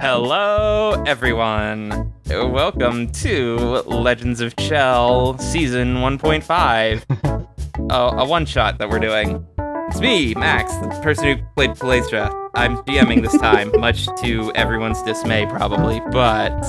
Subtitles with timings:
[0.00, 2.12] Hello, everyone.
[2.28, 9.46] Welcome to Legends of Chell Season 1.5, uh, a one shot that we're doing.
[9.88, 12.50] It's me, Max, the person who played Palestra.
[12.54, 16.60] I'm GMing this time, much to everyone's dismay, probably, but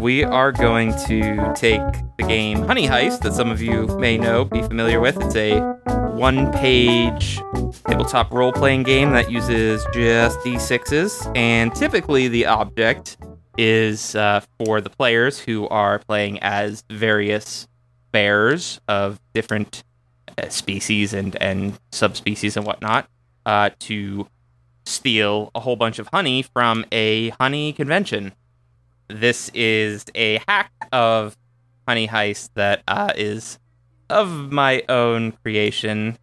[0.00, 1.80] we are going to take
[2.18, 5.20] the game Honey Heist, that some of you may know, be familiar with.
[5.20, 5.60] It's a
[6.12, 7.40] one page
[7.86, 13.16] tabletop role playing game that uses just d6s, and typically the object
[13.58, 17.66] is uh, for the players who are playing as various
[18.12, 19.82] bears of different
[20.38, 23.08] uh, species and, and subspecies and whatnot
[23.44, 24.28] uh, to
[24.84, 28.32] steal a whole bunch of honey from a honey convention.
[29.08, 31.36] This is a hack of
[31.86, 33.58] Honey Heist that uh, is
[34.10, 36.18] of my own creation.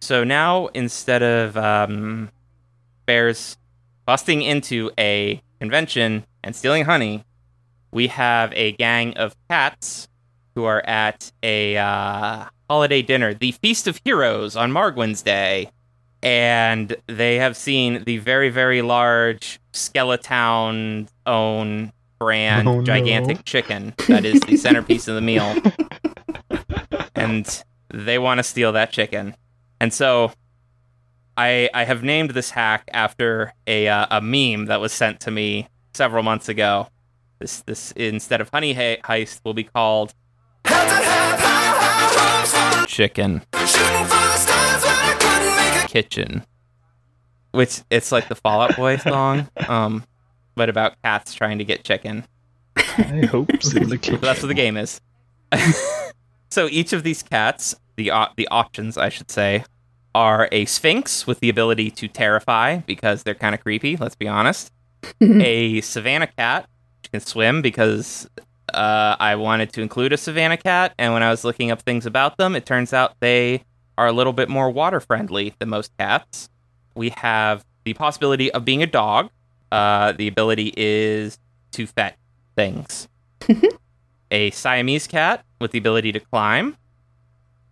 [0.00, 2.30] So now, instead of um,
[3.06, 3.56] bears
[4.06, 7.24] busting into a convention and stealing honey,
[7.92, 10.08] we have a gang of cats
[10.54, 15.70] who are at a uh, holiday dinner, the Feast of Heroes on Margwin's Day.
[16.22, 21.92] And they have seen the very, very large Skeleton own
[22.24, 22.82] brand Oh, no.
[22.84, 25.56] gigantic chicken that is the centerpiece of the meal.
[27.16, 29.34] and they want to steal that chicken.
[29.80, 30.30] And so
[31.36, 35.30] I I have named this hack after a uh, a meme that was sent to
[35.30, 36.88] me several months ago.
[37.38, 40.12] This this instead of honey he- heist will be called
[42.86, 43.42] chicken
[45.88, 46.44] kitchen.
[47.52, 50.04] Which it's like the Fall Out Boy song, um,
[50.54, 52.24] but about cats trying to get chicken.
[52.76, 53.78] I hope so.
[53.78, 55.00] in the So that's what the game is.
[56.50, 59.64] so each of these cats, the op- the options, I should say,
[60.14, 63.96] are a sphinx with the ability to terrify because they're kind of creepy.
[63.96, 64.72] Let's be honest.
[65.20, 66.68] a savannah cat
[67.00, 68.28] which can swim because
[68.74, 72.06] uh, I wanted to include a savannah cat, and when I was looking up things
[72.06, 73.64] about them, it turns out they
[73.98, 76.48] are a little bit more water friendly than most cats.
[76.94, 79.30] We have the possibility of being a dog.
[79.72, 81.38] Uh, the ability is
[81.72, 82.16] to fetch
[82.56, 83.08] things
[84.30, 86.76] a Siamese cat with the ability to climb,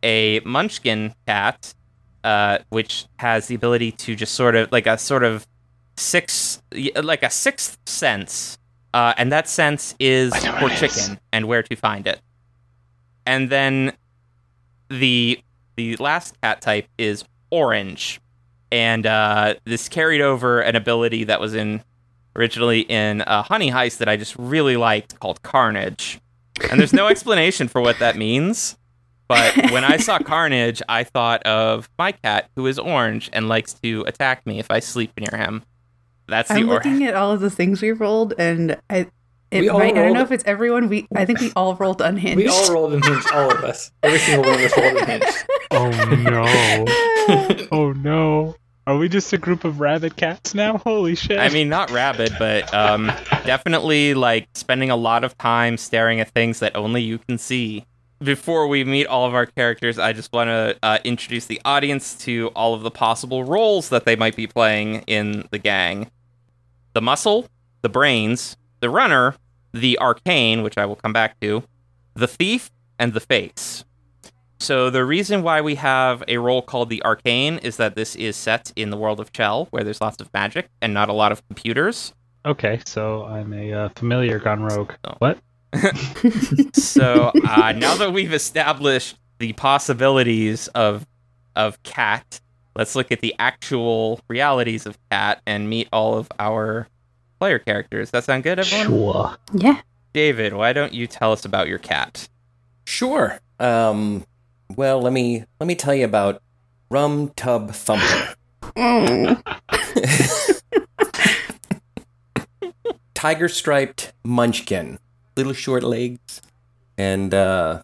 [0.02, 1.74] a Munchkin cat,
[2.24, 5.46] uh, which has the ability to just sort of like a sort of
[5.96, 6.62] six,
[7.02, 8.58] like a sixth sense,
[8.94, 10.96] uh, and that sense is for what it is.
[10.96, 12.20] chicken and where to find it.
[13.26, 13.92] And then
[14.88, 15.40] the
[15.76, 18.20] the last cat type is orange,
[18.72, 21.82] and uh, this carried over an ability that was in
[22.38, 26.20] originally in a Honey Heist that I just really liked called Carnage.
[26.70, 28.76] And there's no explanation for what that means.
[29.26, 33.74] But when I saw Carnage, I thought of my cat who is orange and likes
[33.74, 35.64] to attack me if I sleep near him.
[36.28, 39.06] That's the I'm or- looking at all of the things we rolled, and I,
[39.50, 40.88] it We all might, I don't know if it's everyone.
[40.90, 42.36] We, I think we all rolled unhinged.
[42.36, 43.90] We all rolled in hinge, all of us.
[44.02, 45.24] Every single one of us rolled in hinge.
[45.70, 47.68] Oh no!
[47.70, 48.56] Oh no!
[48.88, 50.78] Are we just a group of rabid cats now?
[50.78, 51.38] Holy shit!
[51.38, 53.12] I mean, not rabid, but um,
[53.44, 57.84] definitely like spending a lot of time staring at things that only you can see.
[58.20, 62.14] Before we meet all of our characters, I just want to uh, introduce the audience
[62.20, 66.10] to all of the possible roles that they might be playing in the gang
[66.94, 67.46] the muscle,
[67.82, 69.34] the brains, the runner,
[69.74, 71.62] the arcane, which I will come back to,
[72.14, 73.84] the thief, and the face.
[74.60, 78.36] So the reason why we have a role called the arcane is that this is
[78.36, 81.30] set in the world of Chell, where there's lots of magic and not a lot
[81.32, 82.12] of computers.
[82.44, 84.92] okay, so I'm a uh, familiar gone rogue.
[85.04, 85.14] Oh.
[85.18, 85.38] What?
[86.74, 91.06] So uh, now that we've established the possibilities of
[91.54, 92.40] of cat,
[92.76, 96.88] let's look at the actual realities of cat and meet all of our
[97.38, 98.10] player characters.
[98.12, 98.88] That sound good, everyone?
[98.88, 99.36] Sure.
[99.52, 99.80] yeah.
[100.12, 102.28] David, why don't you tell us about your cat?
[102.86, 103.38] Sure.
[103.60, 104.24] Um,
[104.76, 106.42] well, let me let me tell you about
[106.90, 108.34] Rum Tub Thumper.
[113.14, 114.98] Tiger striped munchkin,
[115.36, 116.40] little short legs,
[116.96, 117.82] and uh,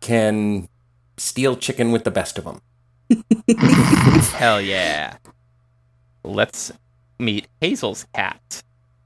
[0.00, 0.68] can
[1.16, 2.60] steal chicken with the best of them.
[4.34, 5.16] Hell yeah.
[6.22, 6.72] Let's
[7.18, 8.62] meet Hazel's cat.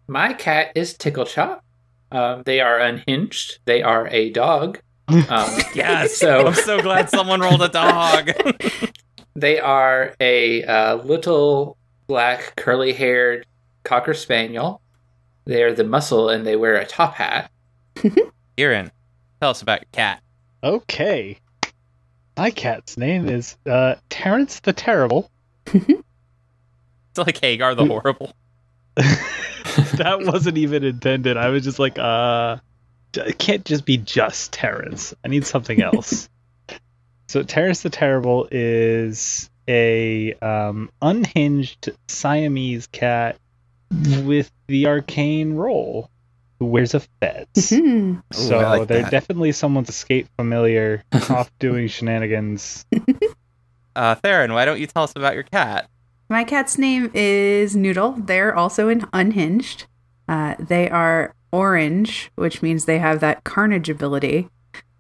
[0.07, 1.65] My cat is Tickle Chop.
[2.11, 3.59] Um, they are unhinged.
[3.65, 4.81] They are a dog.
[5.09, 6.17] Um, Yes.
[6.17, 8.31] So I'm so glad someone rolled a dog.
[9.35, 11.77] they are a uh, little
[12.07, 13.47] black curly haired
[13.85, 14.81] cocker spaniel.
[15.45, 17.51] They are the muscle and they wear a top hat.
[18.57, 18.91] Kieran,
[19.41, 20.23] tell us about your cat.
[20.63, 21.39] Okay.
[22.37, 25.31] My cat's name is uh, Terrence the Terrible.
[25.67, 26.03] It's
[27.17, 28.33] like Hagar the Horrible.
[28.95, 31.37] that wasn't even intended.
[31.37, 32.59] I was just like, uh,
[33.15, 35.15] it can't just be just Terrence.
[35.25, 36.29] I need something else.
[37.29, 43.39] so Terrence the Terrible is a um, unhinged Siamese cat
[44.23, 46.11] with the arcane role
[46.59, 47.47] who wears a fez.
[47.57, 48.23] Mhm.
[48.33, 49.11] So Ooh, like they're that.
[49.11, 52.85] definitely someone's escape familiar off doing shenanigans.
[53.95, 55.89] Uh, Theron, why don't you tell us about your cat?
[56.29, 58.13] My cat's name is Noodle.
[58.13, 59.87] They're also in Unhinged.
[60.29, 64.49] Uh, they are orange, which means they have that carnage ability.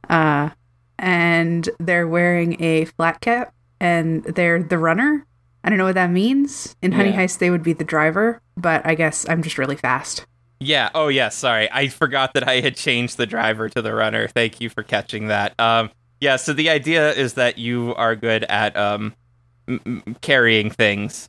[0.09, 0.51] Uh,
[0.99, 5.25] and they're wearing a flat cap, and they're the runner.
[5.63, 6.75] I don't know what that means.
[6.83, 7.21] In Honey Yeah.
[7.25, 10.27] Heist, they would be the driver, but I guess I'm just really fast.
[10.61, 10.91] Yeah.
[10.95, 11.29] Oh, yeah.
[11.29, 14.27] Sorry, I forgot that I had changed the driver to the runner.
[14.29, 15.59] Thank you for catching that.
[15.61, 15.91] Um,
[16.21, 16.37] yeah.
[16.37, 19.15] So the idea is that you are good at um
[19.69, 21.29] m- carrying things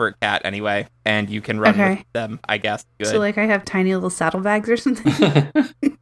[0.00, 1.96] for a cat anyway, and you can run Okay.
[1.96, 2.40] with them.
[2.48, 2.86] I guess.
[2.98, 3.08] Good.
[3.08, 5.12] So, like, I have tiny little saddlebags or something.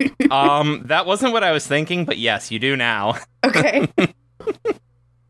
[0.31, 3.17] um, that wasn't what I was thinking, but yes, you do now.
[3.45, 3.89] okay.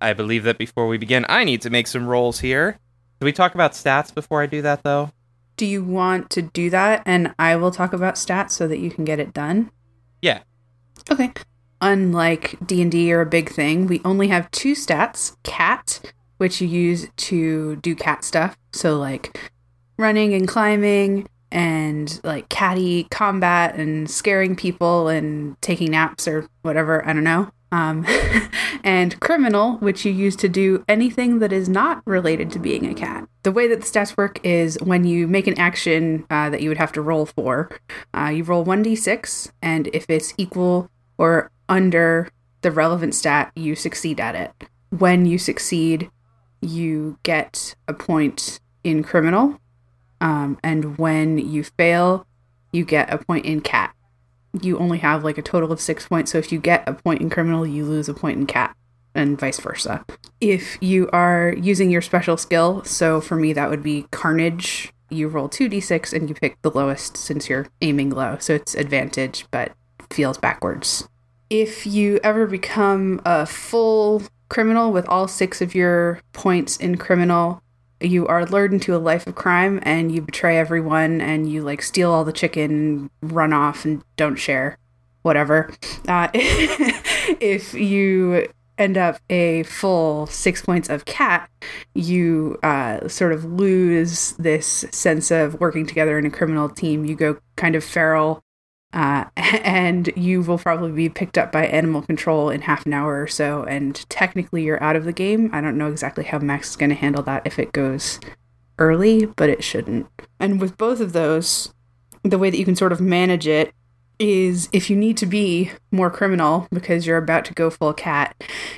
[0.03, 2.79] I believe that before we begin, I need to make some rolls here.
[3.21, 5.13] Do we talk about stats before I do that, though?
[5.57, 7.03] Do you want to do that?
[7.07, 9.71] And I will talk about stats so that you can get it done.
[10.21, 10.41] Yeah.
[11.11, 11.33] Okay.
[11.81, 16.61] Unlike D and D or a big thing, we only have two stats: cat, which
[16.61, 19.39] you use to do cat stuff, so like
[19.97, 27.07] running and climbing, and like catty combat and scaring people and taking naps or whatever.
[27.07, 27.51] I don't know.
[27.71, 28.07] Um,
[28.85, 32.95] and criminal, which you use to do anything that is not related to being a
[32.95, 33.29] cat.
[33.43, 36.71] The way that the stats work is when you make an action uh, that you
[36.71, 37.71] would have to roll for,
[38.15, 42.31] uh, you roll 1d6, and if it's equal or under
[42.63, 44.69] the relevant stat, you succeed at it.
[44.91, 46.11] When you succeed,
[46.61, 49.61] you get a point in criminal,
[50.21, 52.27] um, and when you fail,
[52.73, 53.95] you get a point in cat.
[54.61, 57.21] You only have like a total of six points, so if you get a point
[57.21, 58.77] in criminal, you lose a point in cat,
[59.15, 60.05] and vice versa.
[60.41, 65.29] If you are using your special skill, so for me that would be carnage, you
[65.29, 69.73] roll 2d6 and you pick the lowest since you're aiming low, so it's advantage, but
[70.11, 71.09] feels backwards.
[71.51, 77.63] If you ever become a full criminal with all six of your points in criminal,
[78.01, 81.83] you are lured into a life of crime and you betray everyone and you like
[81.83, 84.79] steal all the chicken, run off and don't share,
[85.23, 85.71] whatever.
[86.07, 88.47] Uh, if you
[88.79, 91.51] end up a full six points of cat,
[91.95, 97.05] you uh, sort of lose this sense of working together in a criminal team.
[97.05, 98.43] You go kind of feral,
[98.93, 103.21] uh, and you will probably be picked up by animal control in half an hour
[103.21, 103.65] or so.
[103.65, 105.51] And technically, you're out of the game.
[105.53, 108.21] I don't know exactly how Max is going to handle that if it goes
[108.79, 110.07] early, but it shouldn't.
[110.39, 111.73] And with both of those,
[112.23, 113.73] the way that you can sort of manage it
[114.19, 118.35] is if you need to be more criminal because you're about to go full cat,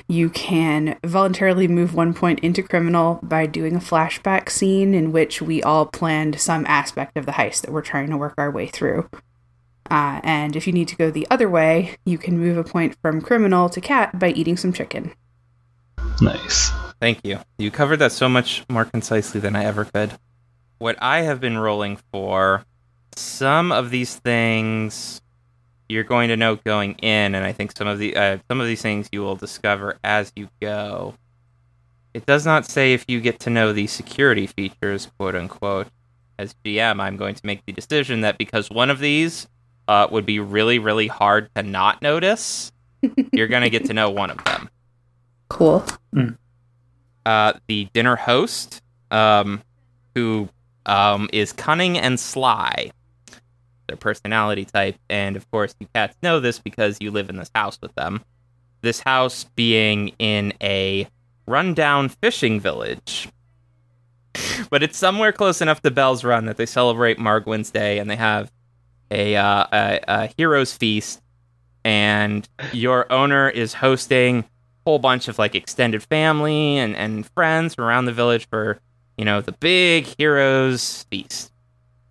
[0.07, 5.41] you can voluntarily move one point into criminal by doing a flashback scene in which
[5.41, 8.67] we all planned some aspect of the heist that we're trying to work our way
[8.67, 9.09] through.
[9.91, 12.95] Uh, and if you need to go the other way, you can move a point
[13.01, 15.13] from criminal to cat by eating some chicken.
[16.21, 16.71] Nice.
[17.01, 17.39] Thank you.
[17.57, 20.13] You covered that so much more concisely than I ever could.
[20.77, 22.63] What I have been rolling for,
[23.17, 25.21] some of these things
[25.89, 28.67] you're going to know going in, and I think some of the uh, some of
[28.67, 31.15] these things you will discover as you go.
[32.13, 35.87] It does not say if you get to know the security features, quote unquote.
[36.39, 39.47] As GM, I'm going to make the decision that because one of these
[39.87, 42.71] uh, would be really, really hard to not notice,
[43.33, 44.69] you're going to get to know one of them
[45.49, 45.83] Cool.
[47.25, 49.61] uh, the dinner host, um,
[50.15, 50.47] who
[50.85, 52.91] um, is cunning and sly.
[53.87, 57.51] Their personality type, and of course, you cats know this because you live in this
[57.53, 58.23] house with them.
[58.81, 61.07] This house being in a
[61.45, 63.27] rundown fishing village.
[64.69, 68.15] But it's somewhere close enough to Bell's Run that they celebrate Margwin's Day and they
[68.15, 68.49] have
[69.11, 71.21] a, uh, a, a hero's feast.
[71.83, 74.45] And your owner is hosting a
[74.85, 78.79] whole bunch of like extended family and, and friends from around the village for,
[79.17, 81.51] you know, the big heroes feast.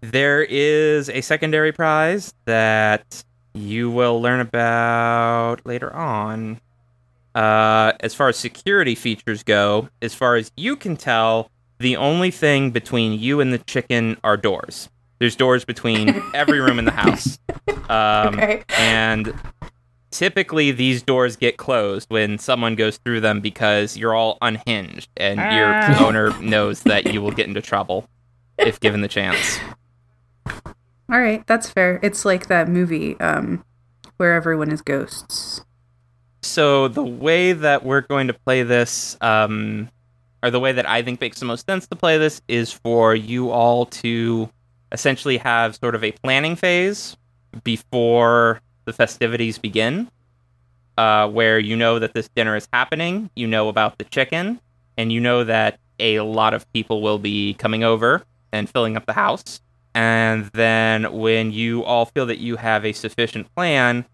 [0.01, 3.23] There is a secondary prize that
[3.55, 6.61] you will learn about later on.
[7.35, 12.31] Uh, as far as security features go, as far as you can tell, the only
[12.31, 14.89] thing between you and the chicken are doors.
[15.21, 17.39] There's doors between every room in the house.
[17.89, 18.65] Um, okay.
[18.79, 19.33] and
[20.11, 25.39] typically these doors get closed when someone goes through them because you're all unhinged and
[25.39, 26.05] your Ah.
[26.07, 28.09] owner knows that you will get into trouble
[28.59, 29.59] if given the chance.
[31.13, 31.99] All right, that's fair.
[32.03, 33.65] It's like that movie um,
[34.17, 35.63] where everyone is ghosts.
[36.43, 39.89] So the way that we're going to play this, um,
[40.43, 43.15] or the way that I think makes the most sense to play this, is for
[43.15, 44.49] you all to
[44.93, 47.17] essentially have sort of a planning phase
[47.65, 50.11] before the festivities begin,
[50.99, 54.61] uh, where you know that this dinner is happening, you know about the chicken,
[54.97, 59.07] and you know that a lot of people will be coming over and filling up
[59.07, 59.61] the house.
[59.95, 64.05] And then when you all feel that you have a sufficient plan,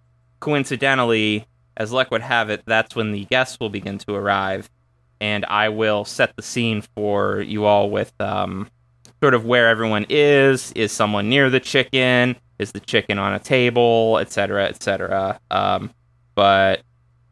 [0.41, 4.71] coincidentally, as luck would have it, that's when the guests will begin to arrive,
[5.21, 8.69] and I will set the scene for you all with um,
[9.23, 10.73] sort of where everyone is.
[10.73, 12.37] Is someone near the chicken?
[12.59, 15.39] Is the chicken on a table, etc., etc.
[15.51, 15.91] Um,
[16.35, 16.81] but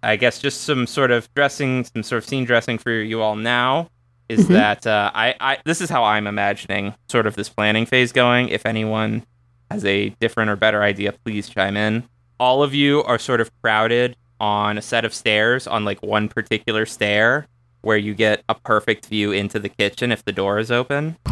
[0.02, 3.36] I guess just some sort of dressing, some sort of scene dressing for you all
[3.36, 3.88] now
[4.28, 4.48] is Mhm.
[4.48, 8.48] that uh, I, I this is how I'm imagining sort of this planning phase going.
[8.50, 9.24] If anyone
[9.70, 12.04] has a different or better idea, please chime in.
[12.38, 16.28] All of you are sort of crowded on a set of stairs on like one
[16.28, 17.46] particular stair
[17.80, 21.16] where you get a perfect view into the kitchen if the door is open.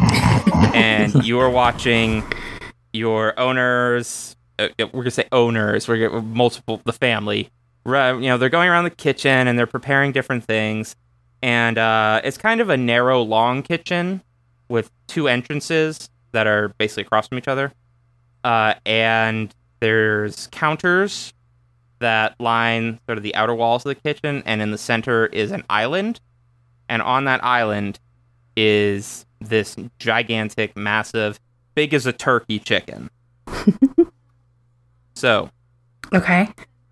[0.73, 2.23] and you are watching
[2.91, 7.49] your owners, uh, we're going to say owners, we're gonna, multiple, the family,
[7.85, 10.95] ru- you know, they're going around the kitchen and they're preparing different things.
[11.41, 14.21] And uh, it's kind of a narrow, long kitchen
[14.69, 17.73] with two entrances that are basically across from each other.
[18.43, 21.33] Uh, and there's counters
[21.99, 25.51] that line sort of the outer walls of the kitchen, and in the center is
[25.51, 26.19] an island.
[26.89, 27.99] And on that island
[28.55, 31.39] is this gigantic, massive,
[31.75, 33.09] big as a turkey chicken.
[35.15, 35.49] so,
[36.13, 36.49] Okay.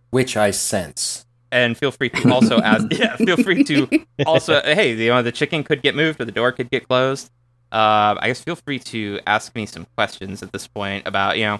[0.09, 1.25] Which I sense.
[1.51, 2.87] and feel free to also ask.
[2.91, 3.87] Yeah, feel free to
[4.25, 4.61] also.
[4.63, 7.29] Hey, you know, the chicken could get moved or the door could get closed.
[7.71, 11.45] Uh, I guess feel free to ask me some questions at this point about you
[11.45, 11.59] know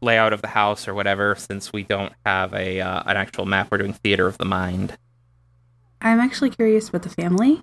[0.00, 3.68] layout of the house or whatever, since we don't have a uh, an actual map.
[3.70, 4.96] We're doing theater of the mind.
[6.00, 7.62] I'm actually curious about the family.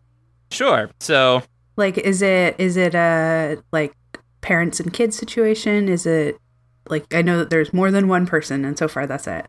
[0.51, 0.89] Sure.
[0.99, 1.41] So
[1.77, 3.93] Like, is it is it a like
[4.41, 5.89] parents and kids situation?
[5.89, 6.37] Is it
[6.89, 9.47] like I know that there's more than one person, and so far that's it.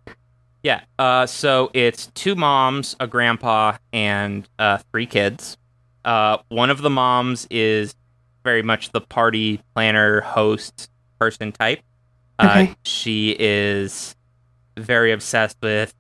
[0.62, 0.80] Yeah.
[0.98, 5.56] Uh, so it's two moms, a grandpa, and uh, three kids.
[6.04, 7.94] Uh, one of the moms is
[8.42, 10.90] very much the party planner, host
[11.20, 11.80] person type.
[12.38, 12.74] Uh, Okay.
[12.84, 14.14] she is
[14.76, 15.94] very obsessed with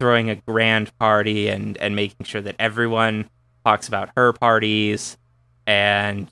[0.00, 3.28] throwing a grand party and, and making sure that everyone
[3.64, 5.16] talks about her parties
[5.66, 6.28] and,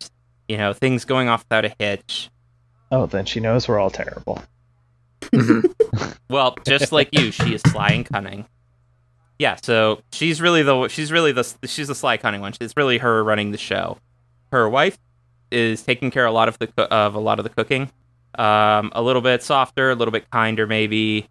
[0.49, 2.31] you know, things going off without a hitch.
[2.91, 4.43] Oh, then she knows we're all terrible.
[6.29, 8.47] Well, just like you, she is sly and cunning.
[9.39, 12.55] Yeah, so she's really the she's really the she's the sly cunning one.
[12.61, 13.99] It's really her running the show.
[14.51, 14.99] Her wife
[15.51, 17.91] is taking care of a lot of the of a lot of the cooking.
[18.37, 21.29] Um, a little bit softer, a little bit kinder, maybe.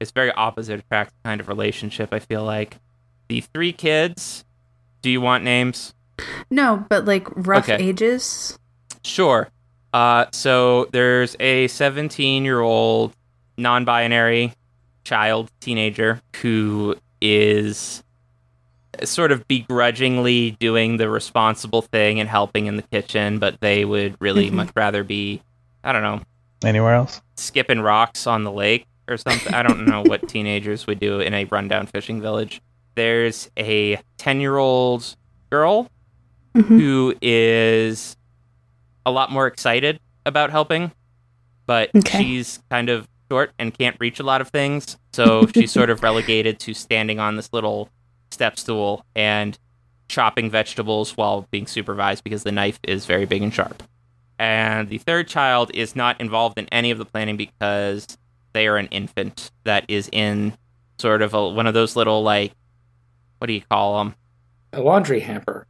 [0.00, 2.12] It's very opposite attract kind of relationship.
[2.12, 2.78] I feel like
[3.28, 4.44] the three kids.
[5.02, 5.94] Do you want names?
[6.50, 7.82] No, but like rough Okay.
[7.82, 8.58] ages.
[9.04, 9.48] Sure.
[9.92, 13.12] Uh, so there's a 17 year old
[13.56, 14.52] non binary
[15.04, 18.02] child, teenager, who is
[19.04, 24.16] sort of begrudgingly doing the responsible thing and helping in the kitchen, but they would
[24.20, 24.54] really Mhm.
[24.54, 25.42] much rather be,
[25.84, 26.20] I don't know,
[26.64, 27.20] Anywhere else?
[27.36, 29.52] skipping rocks on the lake or something.
[29.52, 32.60] I don't know what teenagers would do in a rundown fishing village.
[32.94, 35.14] There's a 10 year old
[35.50, 35.88] girl
[36.56, 36.78] Mhm.
[36.80, 38.16] who is
[39.04, 40.90] a lot more excited about helping,
[41.66, 42.22] but Okay.
[42.22, 44.96] she's kind of short and can't reach a lot of things.
[45.12, 47.88] So she's sort of relegated to standing on this little
[48.30, 49.58] step stool and
[50.08, 53.82] chopping vegetables while being supervised because the knife is very big and sharp.
[54.38, 58.06] And the third child is not involved in any of the planning because
[58.52, 60.52] they are an infant that is in
[60.98, 62.52] sort of a, one of those little, like,
[63.38, 64.14] what do you call them?
[64.72, 65.66] A laundry hamper.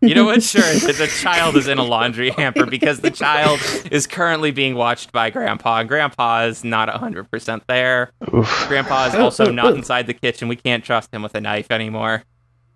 [0.00, 0.42] You know what?
[0.42, 3.60] Sure, the, the child is in a laundry hamper because the child
[3.90, 8.12] is currently being watched by Grandpa, and Grandpa is not 100% there.
[8.34, 8.66] Oof.
[8.68, 10.48] Grandpa is also not inside the kitchen.
[10.48, 12.24] We can't trust him with a knife anymore.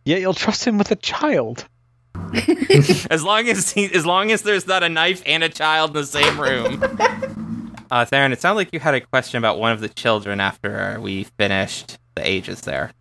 [0.04, 1.66] Yeah, you'll trust him with a child.
[3.10, 5.96] As long as he, as long as there's not a knife and a child in
[5.96, 6.82] the same room.
[7.92, 10.96] Uh, Theron, it sounded like you had a question about one of the children after
[11.00, 12.92] we finished the ages there.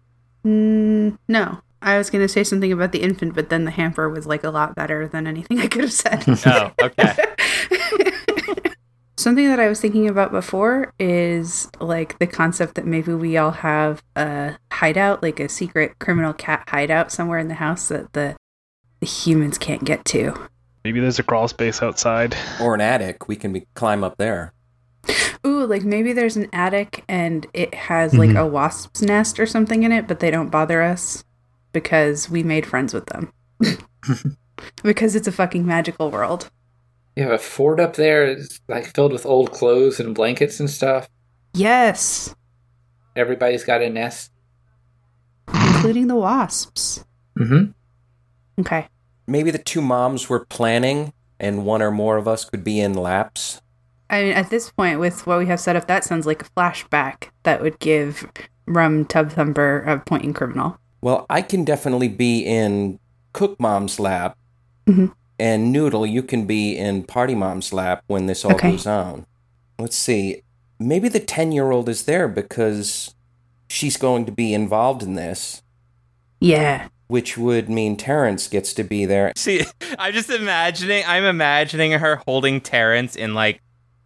[0.43, 4.25] Mm, no, I was gonna say something about the infant, but then the hamper was
[4.27, 6.25] like a lot better than anything I could have said.
[6.45, 7.15] Oh, okay.
[9.17, 13.51] Something that I was thinking about before is like the concept that maybe we all
[13.51, 18.37] have a hideout, like a secret criminal cat hideout somewhere in the house that the,
[19.01, 20.33] the humans can't get to.
[20.85, 22.33] Maybe there's a crawl space outside.
[22.61, 23.27] Or an attic.
[23.27, 24.53] We can be, climb up there.
[25.45, 28.39] Ooh, like maybe there's an attic and it has like Mhm.
[28.39, 31.25] a wasp's nest or something in it, but they don't bother us
[31.71, 33.31] because we made friends with them.
[34.83, 36.49] because it's a fucking magical world.
[37.15, 40.69] You have a fort up there, it's like filled with old clothes and blankets and
[40.69, 41.09] stuff.
[41.53, 42.35] Yes,
[43.15, 44.31] Everybody's got a nest.
[45.53, 47.03] including the wasps.
[47.37, 47.71] Mm-hmm.
[48.61, 48.87] Okay.
[49.27, 52.93] Maybe the two moms were planning, and one or more of us could be in
[52.93, 53.61] laps.
[54.09, 56.49] I mean, at this point, with what we have set up, that sounds like a
[56.51, 58.29] flashback that would give
[58.65, 60.79] Rum Tub Thumper a point in criminal.
[61.01, 62.99] Well, I can definitely be in
[63.33, 64.37] Cook Mom's lap,
[64.87, 65.13] Mhm.
[65.39, 68.71] and Noodle, you can be in Party Mom's lap when this all Okay.
[68.71, 69.25] goes on.
[69.77, 70.41] Let's see.
[70.79, 73.13] Maybe the 10 year old is there because
[73.69, 75.61] she's going to be involved in this,
[76.39, 76.87] Yeah.
[77.07, 79.31] which would mean Terrence gets to be there.
[79.35, 79.65] See,
[79.99, 81.03] I'm just imagining.
[81.07, 83.61] I'm imagining her holding Terrence in like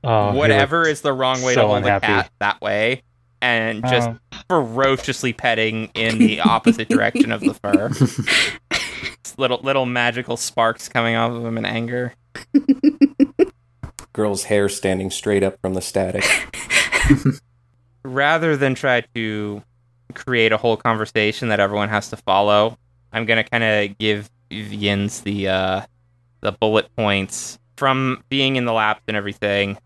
[0.06, 2.06] Oh, whatever is the wrong way so to hold unhappy.
[2.08, 3.04] a cat that way,
[3.42, 4.18] and just Oh.
[4.50, 7.90] Ferociously petting in the opposite direction of the fur.
[9.38, 12.14] little little magical sparks coming off of him in anger.
[14.14, 16.24] Girl's hair standing straight up from the static.
[18.04, 19.64] Rather than try to
[20.14, 22.78] create a whole conversation that everyone has to follow,
[23.12, 25.82] I'm gonna kind of give Yins the uh,
[26.42, 29.78] the bullet points from being in the labs and everything.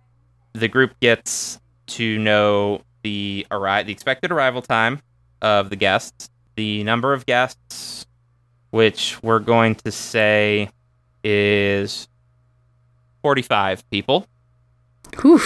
[0.54, 5.00] The group gets to know the arri- the expected arrival time
[5.42, 8.06] of the guests, the number of guests,
[8.72, 10.70] which we're going to say
[11.24, 12.10] is
[13.22, 14.28] 45 people.
[15.22, 15.40] Whew.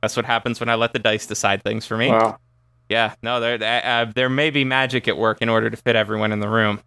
[0.00, 2.08] That's what happens when I let the dice decide things for me.
[2.08, 2.38] Wow.
[2.88, 6.32] Yeah, no, there uh, there may be magic at work in order to fit everyone
[6.32, 6.80] in the room.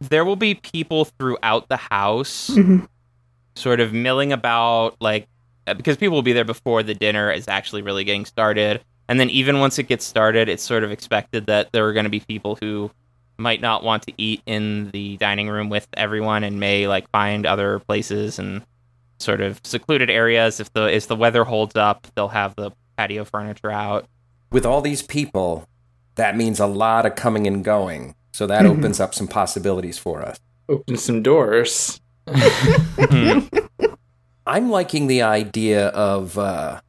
[0.00, 2.88] There will be people throughout the house, Mhm.
[3.54, 5.26] sort of milling about, like
[5.66, 8.80] uh, because people will be there before the dinner is actually really getting started,
[9.10, 12.04] and then even once it gets started, it's sort of expected that there are going
[12.04, 12.90] to be people who
[13.38, 17.44] might not want to eat in the dining room with everyone and may like find
[17.44, 18.62] other places and
[19.18, 20.60] sort of secluded areas.
[20.60, 24.06] If the if the weather holds up, they'll have the patio furniture out.
[24.52, 25.66] With all these people,
[26.14, 28.14] that means a lot of coming and going.
[28.32, 28.78] So that Mhm.
[28.78, 30.38] opens up some possibilities for us.
[30.68, 32.00] Open some doors.
[32.28, 33.40] Hmm.
[34.46, 36.80] I'm liking the idea of uh,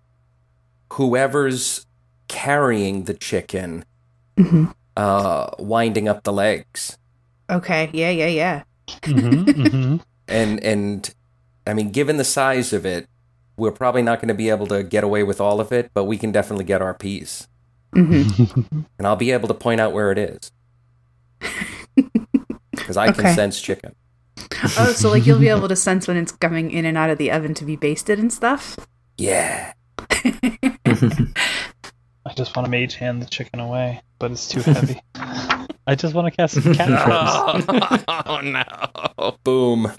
[0.94, 1.86] whoever's
[2.32, 3.84] carrying the chicken
[4.39, 4.74] Mhm.
[4.96, 6.98] uh, winding up the legs,
[7.52, 7.89] Okay.
[7.91, 8.63] Yeah, yeah, yeah.
[9.04, 10.02] Mhm, mhm.
[10.30, 11.13] and and
[11.67, 13.06] I mean, given the size of it,
[13.58, 16.06] we're probably not going to be able to get away with all of it, but
[16.06, 17.48] we can definitely get our piece,
[17.94, 18.24] hmm
[18.98, 20.52] and I'll be able to point out where it is
[22.72, 23.24] because I Okay.
[23.24, 23.91] can sense chicken.
[24.78, 27.17] Oh, so like you'll be able to sense when it's coming in and out of
[27.17, 28.80] the oven to be basted and stuff?
[29.17, 29.74] Yeah,
[32.26, 35.02] I just want to mage hand the chicken away, but it's too heavy.
[35.16, 36.90] I just want to cast some cat
[38.08, 39.38] oh no!
[39.44, 39.92] boom.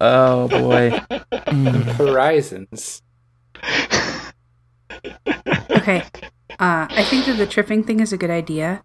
[0.00, 0.90] Oh boy!
[1.94, 3.02] Horizons.
[5.70, 6.04] Okay.
[6.58, 8.84] Uh, I think that the tripping thing is a good idea.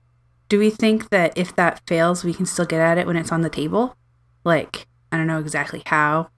[0.50, 3.32] Do we think that if that fails, we can still get at it when it's
[3.32, 3.96] on the table?
[4.44, 6.30] Like, I don't know exactly how,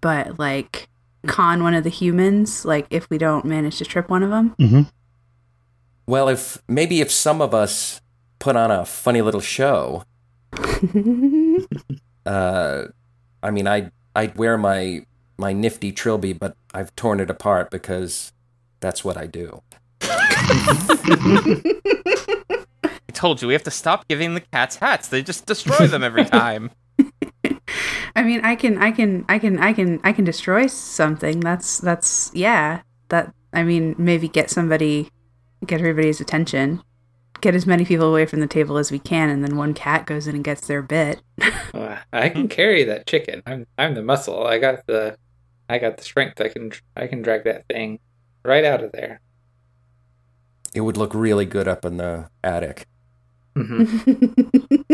[0.00, 0.88] but like
[1.26, 4.54] con one of the humans, like if we don't manage to trip one of them?
[4.58, 4.82] hmm
[6.06, 8.00] Well, if maybe if some of us
[8.38, 10.04] put on a funny little show,
[12.26, 12.84] uh,
[13.42, 15.04] I mean, I I'd wear my
[15.38, 18.32] my nifty trilby, but I've torn it apart because
[18.80, 19.62] that's what I do.
[20.00, 20.72] I
[23.12, 25.08] told you we have to stop giving the cats hats.
[25.08, 26.70] They just destroy them every time.
[28.16, 31.40] I mean, I can, I can, I can, I can, I can destroy something.
[31.40, 32.82] That's, that's, yeah.
[33.08, 35.10] That, I mean, maybe get somebody,
[35.66, 36.82] get everybody's attention,
[37.40, 40.06] get as many people away from the table as we can, and then one cat
[40.06, 41.22] goes in and gets their bit.
[41.74, 43.42] Uh, I can carry that chicken.
[43.44, 44.46] I'm I'm the muscle.
[44.46, 45.18] I got the
[45.68, 46.40] I got the strength.
[46.40, 47.98] I can I can drag that thing
[48.44, 49.20] right out of there.
[50.74, 52.86] It would look really good up in the attic.
[53.54, 54.86] Mhm.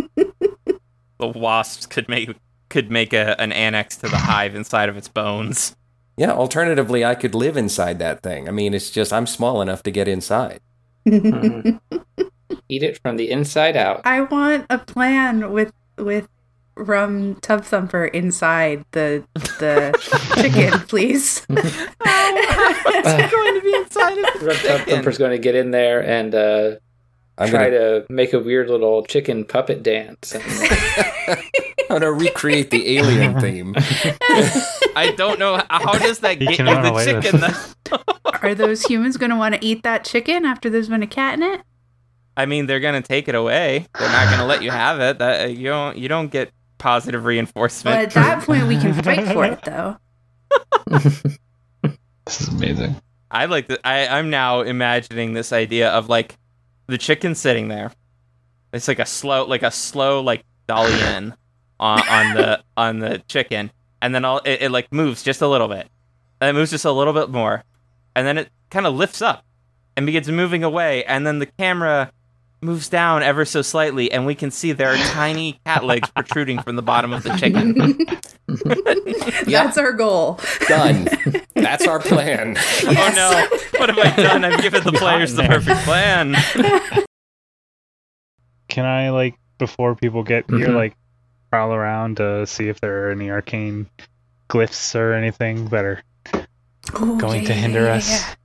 [1.18, 2.35] The wasps could make
[2.68, 5.76] could make a, an annex to the hive inside of its bones.
[6.16, 6.33] Yeah.
[6.33, 8.48] Alternatively, I could live inside that thing.
[8.48, 10.61] I mean, it's just I'm small enough to get inside.
[11.07, 14.03] Eat it from the inside out.
[14.05, 16.29] I want a plan with with
[16.75, 19.25] rum tub thumper inside the
[19.59, 19.92] the
[20.40, 21.44] chicken, please.
[21.48, 24.81] What's going to be inside of the Rum Tub?
[24.88, 26.77] Thumper's going to get in there and uh,
[27.38, 30.36] I'm try gonna, to make a weird little chicken puppet dance.
[31.92, 33.74] And I'm gonna recreate the alien theme.
[34.96, 38.00] I don't know how does that He get you the chicken.
[38.42, 41.34] Are those humans going to want to eat that chicken after there's been a cat
[41.34, 41.60] in it?
[42.36, 43.86] I mean, they're gonna take it away.
[43.98, 45.18] They're not gonna let you have it.
[45.18, 47.94] That uh, you don't you don't get positive reinforcement.
[47.94, 49.98] Well, at that point, we can fight for it, though.
[52.24, 52.96] This is amazing.
[53.30, 53.80] I like that.
[53.84, 56.38] I I'm now imagining this idea of like
[56.92, 57.90] the chicken sitting there.
[58.72, 61.35] It's like a slow, like a slow, like dolly in
[61.81, 65.48] on, on the on the chicken, and then all it, it like moves just a
[65.48, 65.88] little bit,
[66.40, 67.64] and it moves just a little bit more,
[68.14, 69.44] and then it kind of lifts up
[69.96, 72.12] and begins moving away, and then the camera
[72.62, 76.61] moves down ever so slightly, and we can see there are tiny cat legs protruding
[76.62, 77.98] from the bottom of the chicken.
[79.51, 80.38] That's our goal.
[80.68, 81.09] Done.
[81.55, 82.57] That's our plan.
[82.85, 83.59] Oh no!
[83.79, 84.44] What have I done?
[84.44, 85.75] I've given the players the hot in there.
[85.75, 86.37] perfect plan.
[88.68, 90.75] Can I like before people get here Mhm.
[90.75, 90.96] like
[91.51, 93.87] prowl around to see if there are any arcane
[94.48, 96.03] glyphs or anything that are
[97.01, 98.37] Ooh, going yeah, to hinder yeah, us?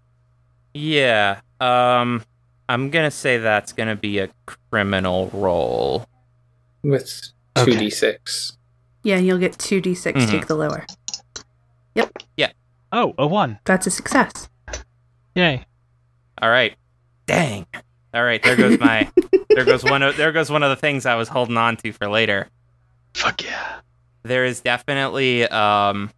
[0.73, 1.41] yeah.
[1.59, 2.01] Yeah.
[2.01, 2.23] Um
[2.69, 6.05] I'm going to say that's going to be a criminal roll.
[6.83, 7.71] with Okay.
[7.71, 8.53] 2d6.
[9.03, 10.29] Yeah, and you'll get 2d6, Mhm.
[10.29, 10.85] take the lower.
[11.95, 12.11] Yep.
[12.37, 12.51] Yeah.
[12.91, 13.59] Oh, a one.
[13.65, 14.49] That's a success.
[15.35, 15.65] Yay.
[16.41, 16.75] All right.
[17.25, 17.65] Dang.
[18.13, 19.11] All right, there goes my
[19.49, 21.91] there goes one of there goes one of the things I was holding on to
[21.91, 22.47] for later.
[23.15, 23.79] Fuck yeah.
[24.23, 26.11] There is definitely um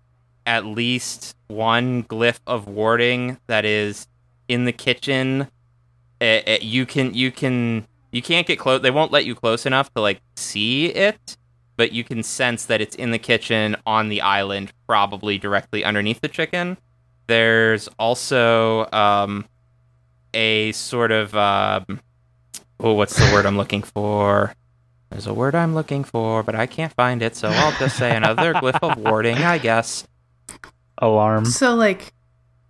[0.45, 4.07] at least one glyph of warding that is
[4.47, 5.47] in the kitchen.
[6.21, 8.81] Eh, eh, you can you can you can't get close.
[8.81, 11.37] They won't let you close enough to like see it,
[11.77, 16.21] but you can sense that it's in the kitchen on the island, probably directly underneath
[16.21, 16.77] the chicken.
[17.27, 19.45] There's also um,
[20.33, 22.01] a sort of um,
[22.79, 24.53] oh, what's the word I'm looking for?
[25.09, 28.15] There's a word I'm looking for, but I can't find it, so I'll just say
[28.15, 30.05] another glyph of warding, I guess.
[30.99, 31.45] Alarm.
[31.45, 32.13] So, like,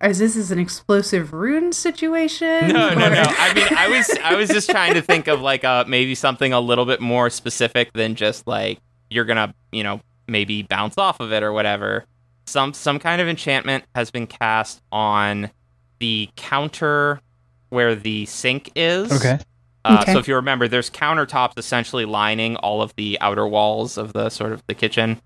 [0.02, 2.68] is this is an explosive rune situation?
[2.68, 3.22] No, no, Or- no.
[3.26, 6.52] I mean, I was I was just trying to think of like uh maybe something
[6.52, 8.78] a little bit more specific than just like
[9.10, 12.04] you're gonna you know maybe bounce off of it or whatever.
[12.46, 15.50] Some some kind of enchantment has been cast on
[15.98, 17.20] the counter
[17.68, 19.12] where the sink is.
[19.12, 19.38] Okay.
[19.84, 20.12] Uh, Okay.
[20.12, 24.28] So if you remember, there's countertops essentially lining all of the outer walls of the
[24.28, 25.20] sort of the kitchen.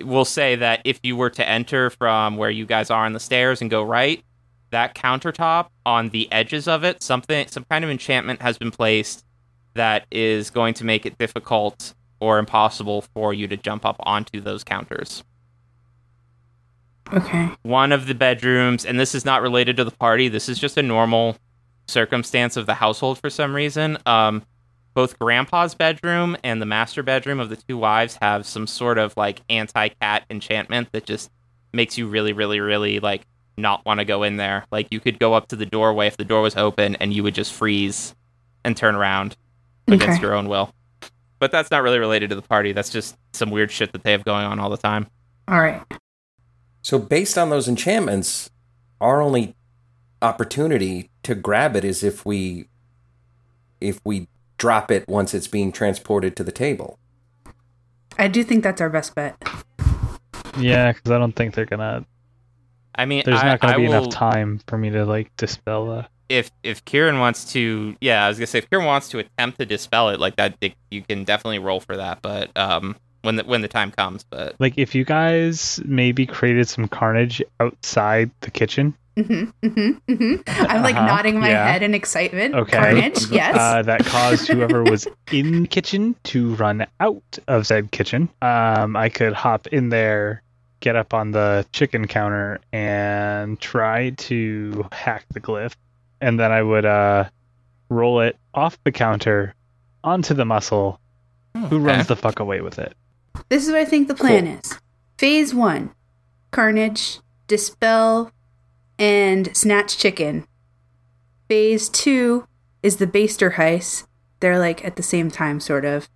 [0.00, 3.20] We'll say that if you were to enter from where you guys are on the
[3.20, 4.22] stairs and go right,
[4.70, 9.24] that countertop on the edges of it, something, some kind of enchantment has been placed
[9.74, 14.40] that is going to make it difficult or impossible for you to jump up onto
[14.40, 15.24] those counters.
[17.12, 17.50] Okay.
[17.62, 20.28] One of the bedrooms, and this is not related to the party.
[20.28, 21.36] This is just a normal
[21.88, 23.98] circumstance of the household for some reason.
[24.06, 24.44] Um,
[24.94, 29.16] both Grandpa's bedroom and the master bedroom of the two wives have some sort of
[29.16, 31.30] like anti-cat enchantment that just
[31.72, 33.22] makes you really, really, really like
[33.56, 34.64] not want to go in there.
[34.72, 37.22] Like you could go up to the doorway if the door was open, and you
[37.22, 38.14] would just freeze
[38.64, 39.36] and turn around
[39.86, 40.20] against Okay.
[40.22, 40.74] your own will.
[41.38, 42.72] But that's not really related to the party.
[42.72, 45.06] That's just some weird shit that they have going on all the time.
[45.48, 45.82] All right.
[46.82, 48.50] So based on those enchantments,
[49.00, 49.54] our only
[50.22, 52.66] opportunity to grab it is if we
[53.80, 54.28] if we
[54.60, 56.98] drop it once it's being transported to the table.
[58.18, 59.34] I do think that's our best bet.
[60.58, 62.04] Yeah, because I don't think they're gonna.
[62.94, 65.34] I mean, There's I, not gonna I be will, enough time for me to like
[65.36, 66.06] dispel the.
[66.28, 69.58] if if Kieran wants to, yeah, I was gonna say if Kieran wants to attempt
[69.58, 72.20] to dispel it like that, they- you can definitely roll for that.
[72.20, 76.68] But um, when the when the time comes, but Like, if you guys maybe created
[76.68, 81.70] some carnage outside the kitchen, hmm hmm hmm I'm like Uh-huh, nodding my yeah.
[81.72, 82.54] head in excitement.
[82.54, 82.76] Okay.
[82.78, 83.56] Carnage, yes.
[83.56, 88.28] uh, that caused whoever was in the kitchen to run out of said kitchen.
[88.42, 90.42] Um, I could hop in there,
[90.80, 95.74] get up on the chicken counter, and try to hack the glyph,
[96.20, 97.28] and then I would uh,
[97.88, 99.54] roll it off the counter
[100.02, 100.98] onto the muscle,
[101.68, 102.94] who runs the fuck away with it.
[103.48, 104.78] This is what I think the plan is.
[105.18, 105.90] Phase one
[106.50, 108.30] Carnage, Dispel,
[109.00, 110.46] and Snatch Chicken.
[111.48, 112.46] Phase two
[112.82, 114.06] is the Baster Heist.
[114.38, 116.08] They're like at the same time, sort of.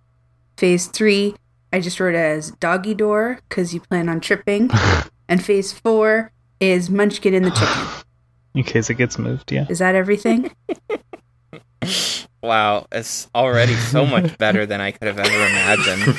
[0.55, 1.35] Phase three,
[1.73, 4.69] I just wrote as Doggy Door because you plan on tripping.
[5.27, 7.87] and phase four is Munchkin in the Chicken.
[8.53, 9.65] In case it gets moved, yeah.
[9.67, 10.49] Is that everything?
[12.41, 16.17] wow, it's already so much better than I could have ever imagined.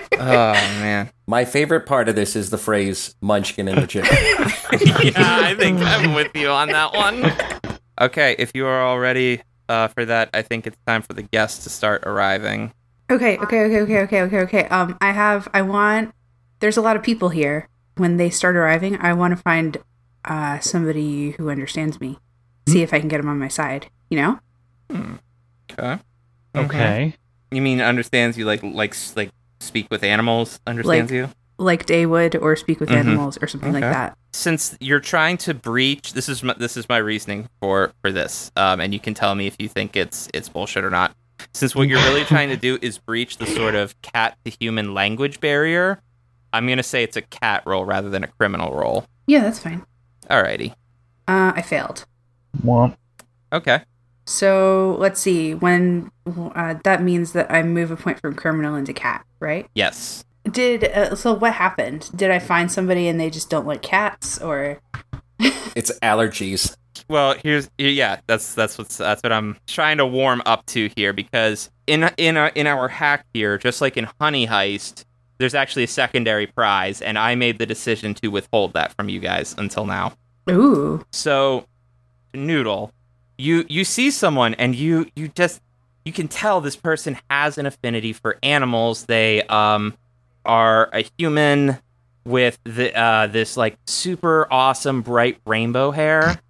[0.20, 1.10] Oh man.
[1.26, 4.10] My favorite part of this is the phrase "munchkin in the chicken."
[5.04, 7.32] yeah, I think I'm with you on that one.
[8.00, 11.22] Okay, if you are all ready uh, for that, I think it's time for the
[11.22, 12.72] guests to start arriving.
[13.10, 14.64] Okay, okay, okay, okay, okay, okay, okay.
[14.68, 16.14] Um, I have, I want.
[16.60, 17.68] There's a lot of people here.
[17.96, 19.78] When they start arriving, I want to find
[20.24, 22.18] uh, somebody who understands me.
[22.68, 23.90] See if I can get them on my side.
[24.10, 24.38] You know?
[24.90, 25.14] Hmm.
[25.72, 25.98] Okay.
[26.54, 27.14] Okay.
[27.50, 30.60] You mean understands you like like like speak with animals?
[30.66, 31.28] Understands Like- you?
[31.60, 32.98] Like Day would, or speak with Mhm.
[32.98, 34.16] animals, or something like that.
[34.32, 38.52] Since you're trying to breach, this is my, this is my reasoning for for this,
[38.54, 41.16] um, and you can tell me if you think it's it's bullshit or not.
[41.54, 44.94] Since what you're really trying to do is breach the sort of cat to human
[44.94, 46.00] language barrier,
[46.52, 49.06] I'm gonna say it's a cat roll rather than a criminal roll.
[49.26, 49.84] Yeah, that's fine.
[50.30, 50.70] Alrighty.
[51.26, 52.06] Uh, I failed.
[52.64, 52.96] Womp.
[53.52, 53.80] Okay.
[54.28, 55.54] So let's see.
[55.54, 59.66] When uh, that means that I move a point from criminal into cat, right?
[59.74, 60.22] Yes.
[60.50, 61.32] Did uh, so?
[61.32, 62.10] What happened?
[62.14, 64.80] Did I find somebody and they just don't like cats, or
[65.40, 66.76] it's allergies.
[67.08, 71.14] Well, here's yeah, that's that's what's that's what I'm trying to warm up to here
[71.14, 75.06] because in in our, in our hack here, just like in Honey Heist,
[75.38, 79.20] there's actually a secondary prize, and I made the decision to withhold that from you
[79.20, 80.12] guys until now.
[80.50, 81.66] ooh, So,
[82.34, 82.92] Noodle,
[83.38, 85.62] you you see someone and you you just
[86.04, 89.06] you can tell this person has an affinity for animals.
[89.06, 89.96] They um
[90.44, 91.78] are a human
[92.24, 96.40] with the uh this like super awesome bright rainbow hair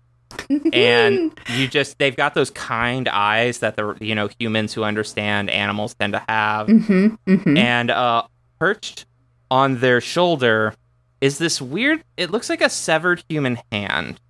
[0.72, 5.50] and you just they've got those kind eyes that the you know humans who understand
[5.50, 7.56] animals tend to have mm-hmm, mm-hmm.
[7.56, 8.22] and uh
[8.58, 9.06] perched
[9.50, 10.74] on their shoulder
[11.20, 14.20] is this weird it looks like a severed human hand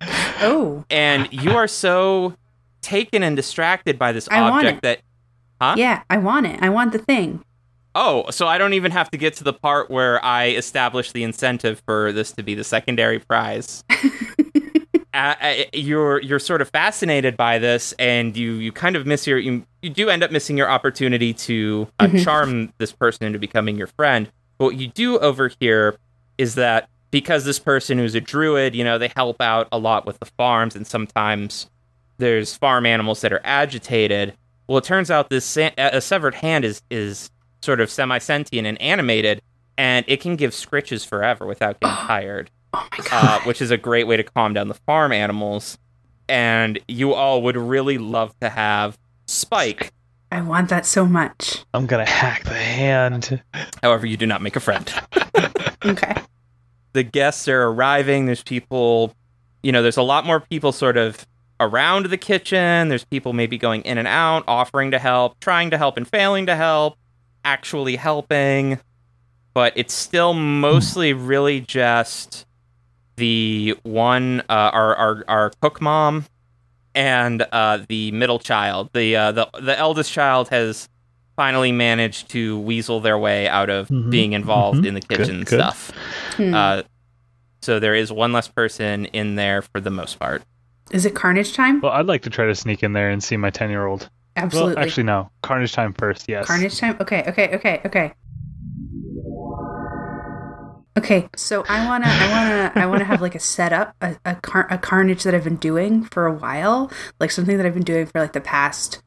[0.41, 2.33] oh, and you are so
[2.81, 4.99] taken and distracted by this I object that
[5.61, 5.75] Huh?
[5.77, 6.57] yeah, I want it.
[6.61, 7.43] I want the thing.
[7.95, 11.23] oh so i don't even have to get to the part where i establish the
[11.23, 13.83] incentive for this to be the secondary prize
[15.13, 19.25] uh, uh, you're you're sort of fascinated by this and you you kind of miss
[19.25, 22.23] your you, you do end up missing your opportunity to uh, Mhm.
[22.23, 25.97] charm this person into becoming your friend but what you do over here
[26.37, 30.05] is that because this person who's a druid you know they help out a lot
[30.05, 31.67] with the farms and sometimes
[32.19, 34.33] there's farm animals that are agitated
[34.67, 38.79] well it turns out this sa- a severed hand is is sort of semi-sentient and
[38.81, 39.41] animated
[39.77, 43.11] and it can give scritches forever without getting tired Oh my god.
[43.11, 45.79] uh, which is a great way to calm down the farm animals.
[46.27, 49.91] And you all would really love to have Spike.
[50.31, 51.65] I want that so much.
[51.73, 53.41] I'm gonna hack the hand.
[53.81, 54.87] However, you do not make a friend.
[55.85, 56.13] Okay.
[56.93, 58.25] the guests are arriving.
[58.27, 59.15] There's people,
[59.63, 61.25] you know, there's a lot more people sort of
[61.59, 62.89] around the kitchen.
[62.89, 66.45] There's people maybe going in and out, offering to help, trying to help and failing
[66.47, 66.97] to help,
[67.43, 68.79] actually helping.
[69.53, 72.45] But it's still mostly really just
[73.17, 76.25] the one, uh, our, our, our cook mom
[76.95, 78.89] and uh, the middle child.
[78.93, 80.87] The, uh, the, the eldest child has
[81.35, 84.87] finally managed to weasel their way out of Mhm, being involved mhm.
[84.87, 85.47] in the kitchen good.
[85.59, 85.91] stuff.
[86.35, 86.53] Hmm.
[86.53, 86.81] Uh,
[87.61, 90.43] so there is one less person in there for the most part.
[90.91, 91.81] Is it carnage time?
[91.81, 94.09] Well, I'd like to try to sneak in there and see my ten year old.
[94.35, 94.75] Absolutely.
[94.75, 95.29] Well, actually, no.
[95.43, 96.27] Carnage time first.
[96.27, 96.47] Yes.
[96.47, 96.97] Carnage time?
[96.99, 98.13] Okay, okay, okay, okay.
[100.97, 104.67] Okay, so I wanna, I wanna, I wanna have like a setup, a a, car-
[104.69, 108.05] a carnage that I've been doing for a while, like something that I've been doing
[108.05, 109.01] for like the past,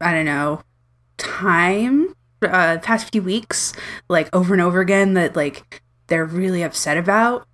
[0.00, 0.62] I don't know,
[1.16, 3.72] time, uh, past few weeks,
[4.08, 5.14] like over and over again.
[5.14, 7.46] That like they're really upset about,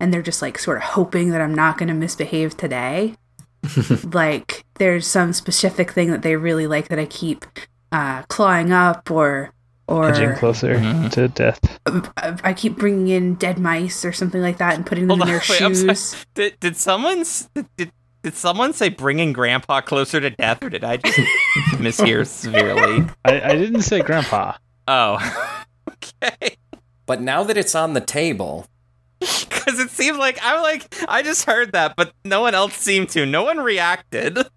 [0.00, 3.14] and they're just like sort of hoping that I'm not gonna misbehave today.
[4.12, 7.44] like there's some specific thing that they really like that I keep
[7.92, 9.52] uh, clawing up or
[9.88, 11.10] or Edging closer Mhm.
[11.12, 11.60] to death.
[12.16, 15.28] I I keep bringing in dead mice or something like that and putting them Hold
[15.28, 16.26] in on, their wait, shoes.
[16.34, 17.24] Did, did someone
[17.76, 21.18] did, did someone say bringing Grandpa closer to death, or did I just
[21.78, 23.06] mishear severely?
[23.24, 24.54] I, I didn't say grandpa.
[24.88, 25.18] Oh,
[25.88, 26.56] okay.
[27.06, 28.66] But now that it's on the table,
[29.66, 33.08] Because it seemed like I'm like I just heard that, but no one else seemed
[33.10, 33.26] to.
[33.26, 34.38] No one reacted.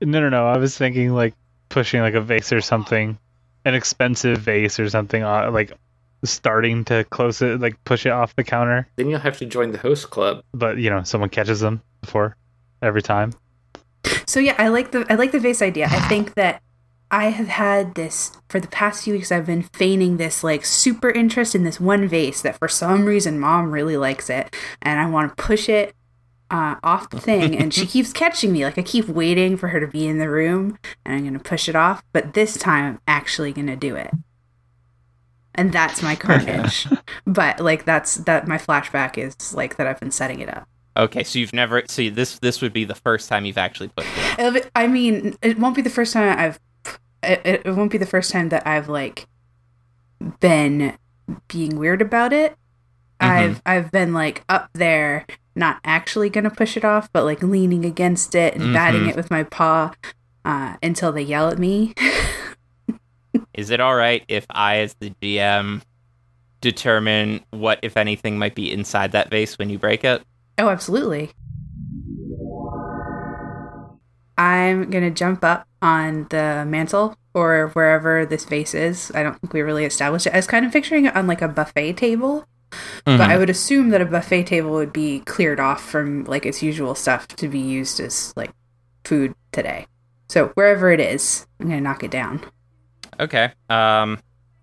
[0.00, 0.46] No, no, no.
[0.46, 1.34] I was thinking like
[1.68, 3.18] pushing like a vase or something,
[3.64, 5.72] an expensive vase or something, uh, like
[6.24, 8.88] starting to close it, like push it off the counter.
[8.96, 10.42] Then you'll have to join the host club.
[10.52, 12.36] But you know, someone catches them before
[12.82, 13.32] every time.
[14.26, 15.86] So yeah, I like the I like the vase idea.
[15.86, 16.62] I think that
[17.14, 19.30] I have had this for the past few weeks.
[19.30, 23.38] I've been feigning this like super interest in this one vase that for some reason
[23.38, 25.94] mom really likes it, and I want to push it
[26.50, 28.64] uh, off the thing, and she keeps catching me.
[28.64, 31.68] Like I keep waiting for her to be in the room, and I'm gonna push
[31.68, 32.02] it off.
[32.12, 34.10] But this time, I'm actually gonna do it.
[35.54, 36.88] and that's my carnage.
[37.28, 40.66] but like that's that my flashback is like that I've been setting it up.
[40.96, 42.40] Okay, so you've never see this.
[42.40, 44.04] This would be the first time you've actually put
[44.36, 44.70] it.
[44.74, 46.58] I mean, it won't be the first time I've.
[47.26, 49.26] It, it won't be the first time that I've like
[50.40, 50.96] been
[51.48, 52.56] being weird about it.
[53.20, 57.84] I've I've been like up there, not actually gonna push it off, but like leaning
[57.84, 59.10] against it and batting Mhm.
[59.10, 59.92] it with my paw
[60.44, 61.94] uh, until they yell at me.
[63.54, 65.80] Is it all right if I, as the GM,
[66.60, 70.22] determine what, if anything, might be inside that vase when you break it?
[70.58, 71.30] Oh, absolutely.
[74.36, 79.10] I'm gonna jump up on the mantle or wherever this vase is.
[79.14, 80.32] I don't think we really established it.
[80.34, 82.46] I was kind of picturing it on like a buffet table,
[83.04, 86.62] but I would assume that a buffet table would be cleared off from like its
[86.62, 88.50] usual stuff to be used as like
[89.04, 89.86] food today.
[90.28, 92.42] So wherever it is, I'm gonna knock it down.
[93.20, 93.52] Okay.
[93.68, 94.18] Um,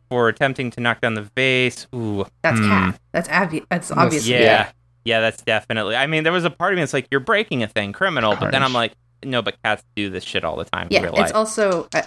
[0.09, 1.87] for attempting to knock down the vase.
[1.95, 2.25] Ooh.
[2.41, 2.67] That's hmm.
[2.67, 2.99] cat.
[3.13, 4.69] That's obvi- That's Yes, obviously Yeah.
[5.05, 5.21] yeah.
[5.21, 5.95] that's definitely.
[5.95, 8.35] I mean, there was a part of me that's like, you're breaking a thing, criminal.
[8.35, 11.09] But then I'm like, no, but cats do this shit all the time in Yeah,
[11.09, 11.35] it's life.
[11.35, 11.87] also.
[11.93, 12.03] I,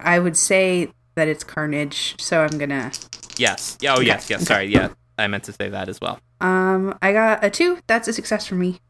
[0.00, 2.14] I would say that it's carnage.
[2.20, 2.92] So I'm gonna
[3.36, 3.78] yes.
[3.80, 4.40] Yeah, Oh, Okay, yes, yes.
[4.40, 4.44] okay.
[4.46, 4.66] Sorry.
[4.66, 6.18] Yeah, I meant to say that as well.
[6.40, 7.78] Um, I got a two.
[7.86, 8.80] That's a success for me.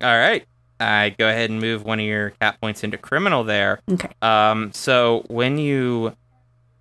[0.00, 0.44] All right.
[0.80, 3.80] I go ahead and move one of your cat points into criminal there.
[3.90, 4.10] Okay.
[4.22, 6.16] Um, so when you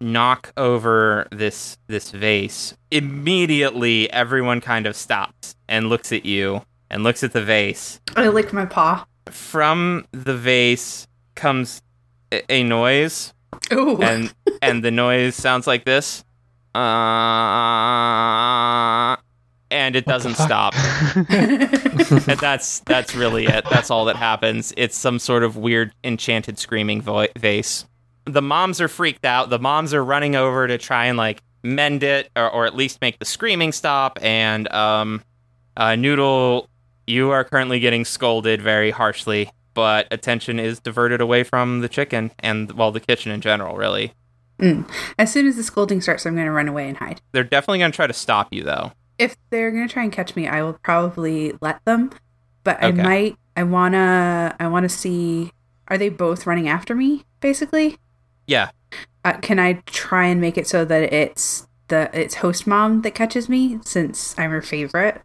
[0.02, 7.04] knock over this this vase, immediately everyone kind of stops and looks at you and
[7.04, 7.99] looks at the vase.
[8.15, 9.06] I lick my paw.
[9.33, 11.81] From the vase comes
[12.31, 13.33] a, a noise,
[13.71, 14.01] Ooh.
[14.01, 16.23] and and the noise sounds like this.
[16.75, 16.79] Uh,
[19.69, 20.73] and it doesn't stop.
[21.29, 23.65] and that's that's really it.
[23.69, 24.73] That's all that happens.
[24.77, 27.85] It's some sort of weird enchanted screaming vo- vase.
[28.25, 29.49] The moms are freaked out.
[29.49, 33.01] The moms are running over to try and like mend it or, or at least
[33.01, 34.19] make the screaming stop.
[34.21, 35.23] And um,
[35.75, 36.69] uh, Noodle,
[37.07, 42.31] you are currently getting scolded very harshly, but attention is diverted away from the chicken
[42.39, 43.75] and well, the kitchen in general.
[43.77, 44.13] Really,
[45.17, 47.21] as soon as the scolding starts, I'm going to run away and hide.
[47.31, 48.91] they're definitely going to try to stop you though.
[49.19, 52.11] If they're going to try and catch me, I will probably let them.
[52.63, 53.37] But I might.
[53.55, 54.55] I wanna.
[54.59, 55.51] I wanna see.
[55.89, 57.25] Are they both running after me?
[57.41, 57.97] Basically.
[58.47, 58.71] Yeah.
[59.25, 63.11] Uh, can I try and make it so that it's the it's host mom that
[63.11, 65.21] catches me since I'm her favorite?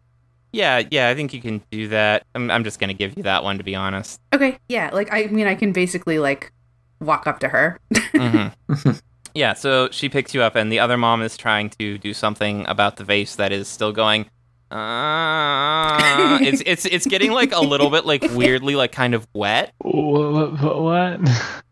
[0.52, 2.24] Yeah, yeah, I think you can do that.
[2.34, 4.20] I'm, I'm just going to give you that one to be honest.
[4.32, 4.58] Okay.
[4.68, 4.90] Yeah.
[4.92, 6.52] Like I mean, I can basically like
[7.00, 7.78] walk up to her.
[8.14, 8.48] hmm
[9.34, 12.66] yeah, so she picks you up, and the other mom is trying to do something
[12.66, 14.26] about the vase that is still going.
[14.70, 19.72] Uh, it's it's it's getting like a little bit like weirdly like kind of wet.
[19.78, 20.60] what?
[20.60, 21.20] what, what?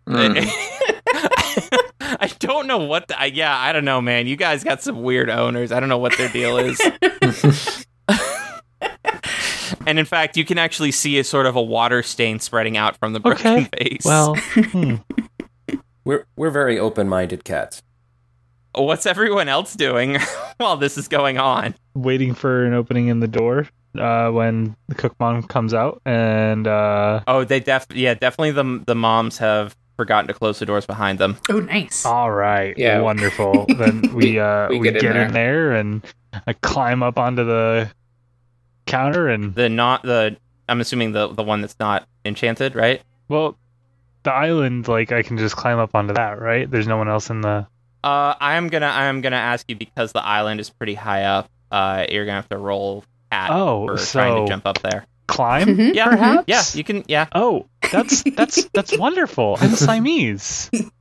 [0.09, 0.51] Mm.
[2.01, 3.09] I don't know what.
[3.09, 4.27] The, I, yeah, I don't know, man.
[4.27, 5.73] You guys got some weird owners.
[5.73, 6.81] I don't know what their deal is.
[9.89, 12.97] and in fact, you can actually see a sort of a water stain spreading out
[12.97, 14.03] from the broken vase.
[14.05, 14.97] Well, hmm.
[16.05, 17.83] We're we're very open-minded cats.
[18.75, 20.19] what's everyone else doing
[20.59, 21.75] while this is going on?
[21.95, 23.67] waiting for an opening in the door
[23.99, 28.83] uh, when the cook mom comes out, and uh, Oh, they def yeah, definitely the
[28.87, 31.39] the moms have forgotten to close the doors behind them.
[31.49, 32.05] oh, nice.
[32.05, 33.01] all right, Yeah.
[33.01, 33.65] wonderful.
[33.77, 35.73] then we uh, We we, get get, in in, there.
[35.73, 36.05] and
[36.47, 37.91] I climb up onto the
[38.87, 40.37] counter, and The not the
[40.69, 43.03] I'm assuming the the one that's not enchanted, right?
[43.29, 43.57] well,
[44.23, 46.69] the island like I can just climb up onto that, right?
[46.71, 47.67] There's no one else in the.
[48.03, 51.49] Uh, I'm gonna I'm gonna ask you because the island is pretty high up.
[51.71, 55.07] Uh, you're gonna have to roll at Oh, for trying to jump up there.
[55.29, 55.95] Climb, Mhm.
[55.95, 56.45] Yeah, perhaps.
[56.47, 57.05] yeah, you can.
[57.09, 59.57] Yeah, Oh, that's that's that's wonderful.
[59.61, 60.71] I'm Siamese.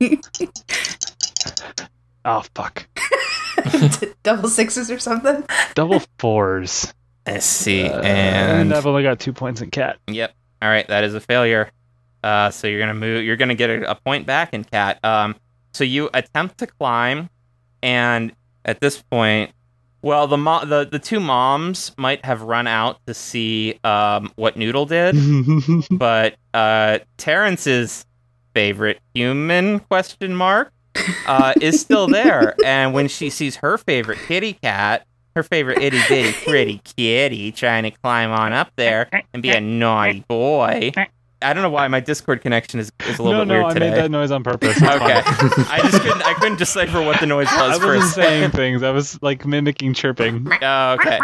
[2.24, 2.88] Oh fuck!
[4.24, 5.44] Double sixes or something.
[5.74, 6.92] Double fours.
[7.26, 9.98] Let's see, Uh, and I've only got two points in cat.
[10.08, 10.32] Yep.
[10.62, 11.70] All right, that is a failure.
[12.22, 13.24] Uh, so you're gonna move.
[13.24, 14.98] You're gonna get a, a point back in cat.
[15.04, 15.36] Um,
[15.74, 17.28] so you attempt to climb,
[17.82, 18.32] and
[18.64, 19.52] at this point,
[20.02, 24.56] well, the mo- the the two moms might have run out to see um what
[24.56, 25.14] Noodle did,
[25.90, 28.06] but uh, Terrence's
[28.54, 30.72] favorite human question mark
[31.26, 35.06] uh, is still there, and when she sees her favorite kitty cat.
[35.36, 39.60] Her favorite itty bitty pretty kitty trying to climb on up there and be a
[39.60, 40.92] naughty boy.
[41.42, 43.66] I don't know why my Discord connection is, is a little no, bit no, weird
[43.66, 43.90] I today.
[43.90, 44.78] made that noise on purpose.
[44.78, 44.88] Okay.
[44.88, 48.82] I just couldn't I couldn't decipher what the noise was I wasn't saying things.
[48.82, 50.48] I was like mimicking chirping.
[50.62, 51.20] Oh, okay.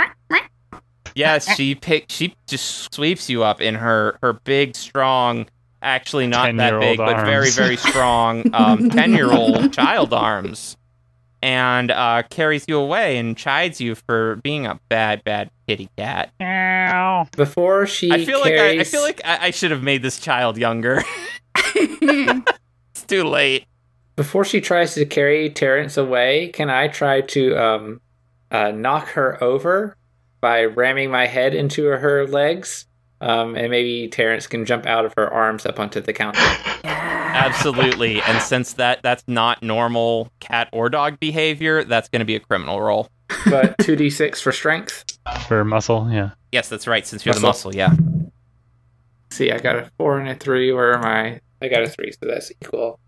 [1.15, 5.47] Yes, she pick she just sweeps you up in her her big strong
[5.81, 10.77] actually not that 10-year-old big but very very strong um 10 year old child arms
[11.43, 16.31] and uh, carries you away and chides you for being a bad, bad kitty cat.
[16.39, 17.27] Meow.
[17.37, 20.21] Before she I feel like I, I feel like I, I should have made this
[20.21, 21.03] child younger.
[21.55, 23.67] it's too late.
[24.17, 28.01] before she tries to carry Terrence away, can I try to um,
[28.51, 29.97] uh, knock her over
[30.41, 32.87] by ramming my head into her legs?
[33.23, 36.41] Um, and maybe Terrence can jump out of her arms up onto the counter.
[36.85, 38.21] Absolutely.
[38.23, 42.41] And since that that's not normal cat or dog behavior, that's going to be a
[42.41, 43.09] criminal roll.
[43.49, 45.05] But 2d6 for strength.
[45.47, 46.31] For muscle, yeah.
[46.51, 47.07] Yes, that's right.
[47.07, 47.71] Since you're the Muscle.
[47.71, 47.95] muscle, yeah.
[49.31, 50.73] See, I got a 4 and a 3.
[50.73, 51.41] Where am I?
[51.63, 52.99] I got a 3, so that's equal.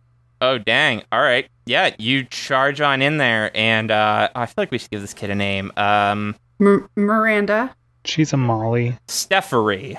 [0.41, 1.03] Oh dang!
[1.11, 1.95] All right, yeah.
[1.99, 5.31] You charge on in there, and uh, I feel like we should give this kid
[5.31, 5.73] a name.
[5.77, 7.75] Um, M- Miranda.
[8.05, 8.99] She's a Molly.
[9.07, 9.99] Stephery.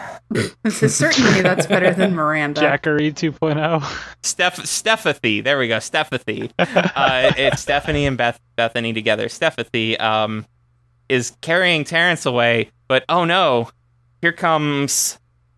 [0.70, 2.62] Certainly, that's better than Miranda.
[2.62, 3.84] Jackery 2.0.
[4.24, 5.44] Steph Stephathy.
[5.44, 5.78] There we go.
[5.78, 6.52] Stephathy.
[6.60, 9.26] uh, it's Stephanie and Beth Bethany together.
[9.26, 10.46] Stephathy um,
[11.10, 13.70] is carrying Terrence away, but oh no,
[14.22, 15.18] here comes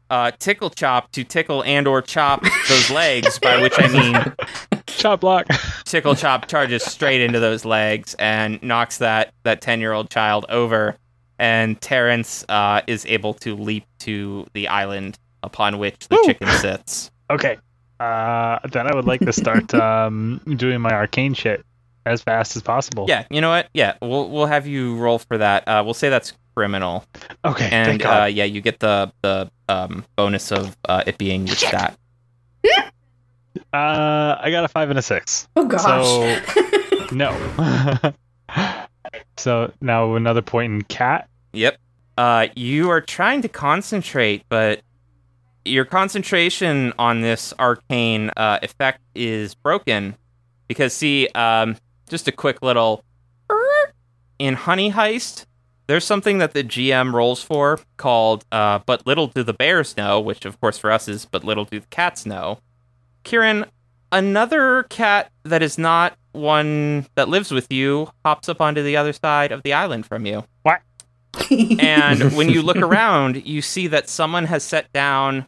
[0.10, 3.40] uh, Tickle Chop to tickle and or chop those legs.
[3.40, 4.34] by which I mean
[4.88, 5.48] Chop block.
[5.84, 10.46] Tickle Chop charges straight into those legs and knocks that that ten year old child
[10.50, 10.98] over,
[11.40, 16.24] and Terrence uh, is able to leap to the island upon which the Woo!
[16.26, 17.12] chicken sits.
[17.30, 17.58] Okay.
[18.00, 21.64] Uh, then I would like to start um, doing my arcane shit
[22.06, 23.06] as fast as possible.
[23.08, 23.68] Yeah, you know what?
[23.74, 25.68] Yeah, we'll we'll have you roll for that.
[25.68, 27.06] Uh, we'll say that's criminal,
[27.44, 27.70] Okay.
[27.72, 28.24] and thank God.
[28.24, 31.98] uh, yeah, you get the the um, bonus of uh, it being your stat.
[33.74, 35.48] Uh, I got a five and a six.
[35.56, 36.42] Oh gosh.
[37.12, 37.32] No.
[39.38, 41.30] so now another point in cat.
[41.54, 41.78] Yep.
[42.18, 44.82] Uh, you are trying to concentrate, but
[45.66, 50.16] your concentration on this arcane uh, effect is broken
[50.68, 51.76] because, see, um,
[52.10, 53.04] just a quick little
[54.40, 55.46] in Honey Heist.
[55.88, 60.20] There's something that the GM rolls for called uh, "But little do the bears know,"
[60.20, 62.60] which, of course, for us is "But little do the cats know."
[63.24, 63.66] Kieran,
[64.12, 69.14] another cat that is not one that lives with you hops up onto the other
[69.14, 70.44] side of the island from you.
[70.64, 70.82] What?
[71.80, 75.46] And when you look around, you see that someone has set down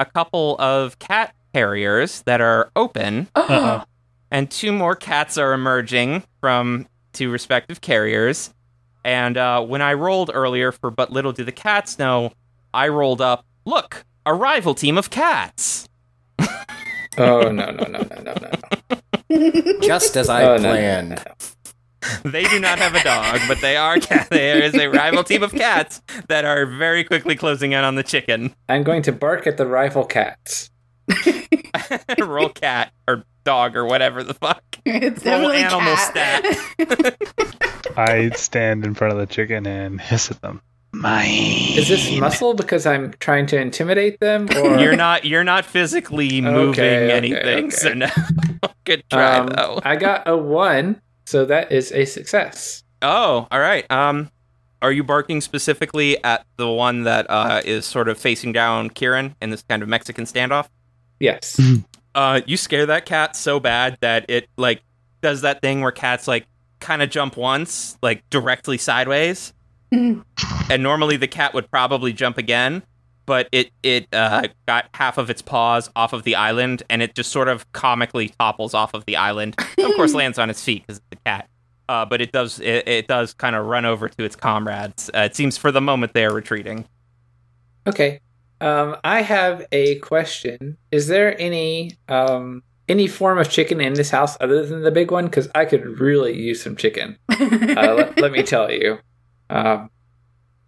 [0.00, 3.84] a couple of cat carriers that are open, Uh-oh.
[4.30, 8.52] and two more cats are emerging from two respective carriers.
[9.04, 12.32] And uh, when I rolled earlier for But Little Do the Cats Know,
[12.74, 15.88] I rolled up, look, a rival team of cats.
[17.18, 18.50] Oh, no, no, no, no, no, no.
[19.30, 19.80] no.
[19.80, 21.08] Just as I Oh, no, no, no, planned.
[21.10, 22.30] no, no.
[22.30, 24.28] They do not have a dog, but they are cat.
[24.30, 28.02] There is a rival team of cats that are very quickly closing in on the
[28.04, 28.54] chicken.
[28.68, 30.70] I'm going to bark at the rival cats.
[32.18, 34.62] Roll cat or dog or whatever the fuck.
[34.84, 36.44] it's Roll animal cat.
[37.96, 40.60] I stand in front of the chicken and hiss at them.
[41.00, 41.76] Mine.
[41.76, 44.48] Is this muscle because I'm trying to intimidate them?
[44.56, 47.70] Or You're not you're not physically moving Okay, okay, anything, okay.
[47.70, 48.08] so no.
[48.84, 49.80] Good try Um, though.
[49.84, 52.82] I got a one, so that is a success.
[53.02, 53.88] Oh, all right.
[53.90, 54.30] Um,
[54.82, 59.34] are you barking specifically at the one that uh, is sort of facing down Kieran
[59.42, 60.68] in this kind of Mexican standoff?
[61.20, 61.60] Yes.
[62.14, 64.80] Uh, you scare that cat so bad that it like
[65.20, 66.46] does that thing where cats like
[66.80, 69.52] kind of jump once, like directly sideways,
[69.92, 72.82] and normally the cat would probably jump again,
[73.26, 77.14] but it it uh, got half of its paws off of the island, and it
[77.14, 79.56] just sort of comically topples off of the island.
[79.78, 81.48] of course, lands on its feet because it's a cat.
[81.88, 85.10] Uh, but it does it, it does kind of run over to its comrades.
[85.14, 86.86] Uh, it seems for the moment they are retreating.
[87.86, 88.20] Okay.
[88.60, 90.78] Um, I have a question.
[90.90, 95.10] Is there any um, any form of chicken in this house other than the big
[95.10, 95.26] one?
[95.26, 97.18] Because I could really use some chicken.
[97.36, 98.98] Uh, let, let me tell you.
[99.50, 99.90] Um,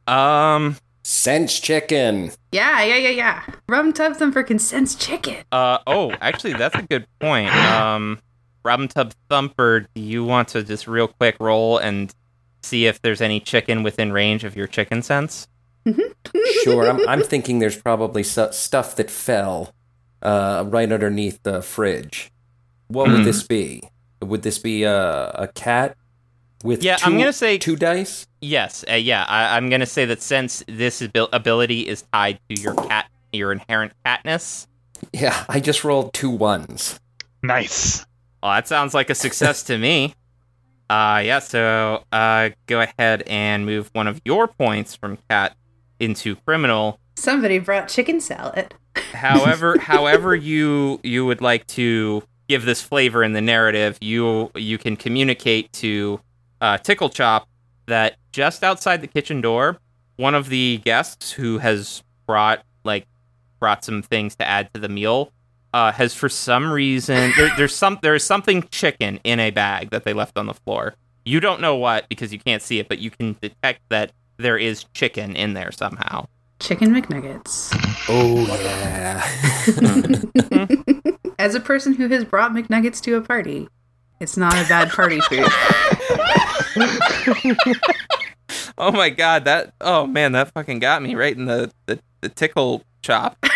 [0.07, 0.77] Um.
[1.05, 2.33] Sense chicken.
[2.53, 3.43] yeah, yeah, yeah, yeah.
[3.67, 5.37] Rum tub them for consents chicken.
[5.51, 5.79] Uh.
[5.87, 7.55] Oh, actually, that's a good point.
[7.55, 8.21] Um.
[8.65, 12.13] Robin Tub Thumper, do you want to just real quick roll and
[12.63, 15.49] see if there's any chicken within range of your chicken sense?
[16.65, 19.73] Sure, I'm, I'm thinking there's probably su- stuff that fell
[20.21, 22.31] uh, right underneath the fridge.
[22.89, 23.25] What would Hmm.
[23.25, 23.83] this be?
[24.21, 25.97] Would this be a, a cat
[26.63, 28.27] with Yeah, two, I'm gonna say two dice?
[28.41, 28.85] Yes.
[28.91, 32.75] Uh, yeah, I, I'm gonna say that since this abil- ability is tied to your
[32.75, 34.67] cat, your inherent catness.
[35.13, 36.99] Yeah, I just rolled two ones.
[37.43, 38.05] Nice.
[38.43, 40.15] Well, that sounds like a success to me.
[40.91, 45.55] Uh, yeah, so uh, go ahead and move one of your points from cat
[46.01, 46.99] into criminal.
[47.15, 48.75] Somebody brought chicken salad.
[49.13, 54.79] However, however you you would like to give this flavor in the narrative, you you
[54.79, 56.21] can communicate to
[56.63, 57.47] uh, Tickle Chop
[57.87, 59.79] that just outside the kitchen door,
[60.15, 63.05] one of the guests who has brought like
[63.59, 65.33] brought some things to add to the meal
[65.75, 70.05] uh, has for some reason there, there's some there's something chicken in a bag that
[70.05, 70.95] they left on the floor.
[71.25, 74.57] You don't know what because you can't see it, but you can detect that there
[74.57, 76.29] is chicken in there somehow.
[76.61, 77.75] Chicken McNuggets.
[78.09, 79.27] Oh yeah.
[81.41, 83.67] As a person who has brought McNuggets to a party,
[84.21, 85.49] it's not a bad party food.
[88.81, 92.29] Oh my god, that oh man, that fucking got me right in the the, the
[92.29, 93.37] tickle chop.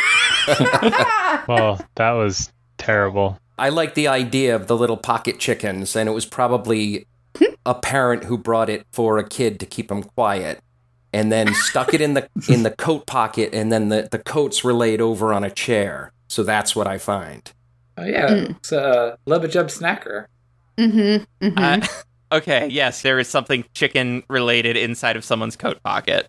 [1.48, 3.38] Well, that was terrible.
[3.58, 7.06] I like the idea of the little pocket chickens, and it was probably
[7.64, 10.60] a parent who brought it for a kid to keep him quiet,
[11.12, 14.64] and then stuck it in the in the coat pocket, and then the, the coats
[14.64, 16.12] were laid over on a chair.
[16.28, 17.50] So that's what I find.
[17.96, 20.26] Oh yeah, it's a Lubba Jub snacker.
[20.76, 21.58] mm-hmm, mm-hmm.
[21.58, 21.86] Uh,
[22.32, 26.28] okay, yes, there is something chicken related inside of someone's coat pocket.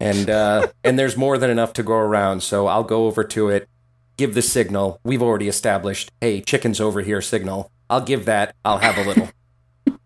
[0.00, 3.48] And uh, and there's more than enough to go around, so I'll go over to
[3.48, 3.68] it,
[4.16, 5.00] give the signal.
[5.04, 7.70] We've already established, hey, chicken's over here signal.
[7.90, 8.54] I'll give that.
[8.64, 9.30] I'll have a little.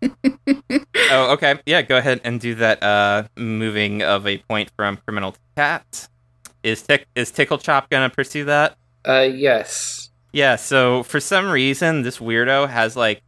[1.11, 1.59] Oh, okay.
[1.67, 6.07] Yeah, go ahead and do that uh moving of a point from criminal to cat.
[6.63, 8.77] Is tick is Tickle Chop gonna pursue that?
[9.07, 10.09] Uh, yes.
[10.31, 13.21] Yeah, so for some reason this weirdo has like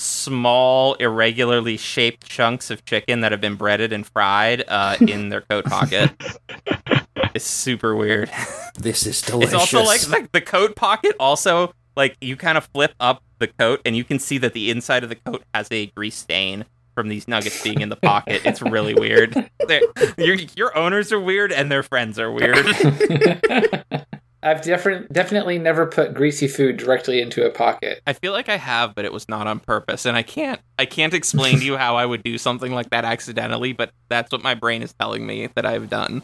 [0.00, 5.42] small, irregularly shaped chunks of chicken that have been breaded and fried uh, in their
[5.42, 6.10] coat pocket.
[7.34, 8.30] it's super weird.
[8.78, 9.52] This is delicious.
[9.54, 11.16] It's also like the, the coat pocket.
[11.20, 14.70] Also, like you kind of flip up the coat, and you can see that the
[14.70, 18.42] inside of the coat has a grease stain from these nuggets being in the pocket.
[18.44, 19.34] It's really weird.
[20.18, 22.66] Your your owners are weird, and their friends are weird.
[24.42, 28.00] I've different, definitely never put greasy food directly into a pocket.
[28.06, 30.86] I feel like I have, but it was not on purpose, and I can't I
[30.86, 33.72] can't explain to you how I would do something like that accidentally.
[33.74, 36.22] But that's what my brain is telling me that I've done.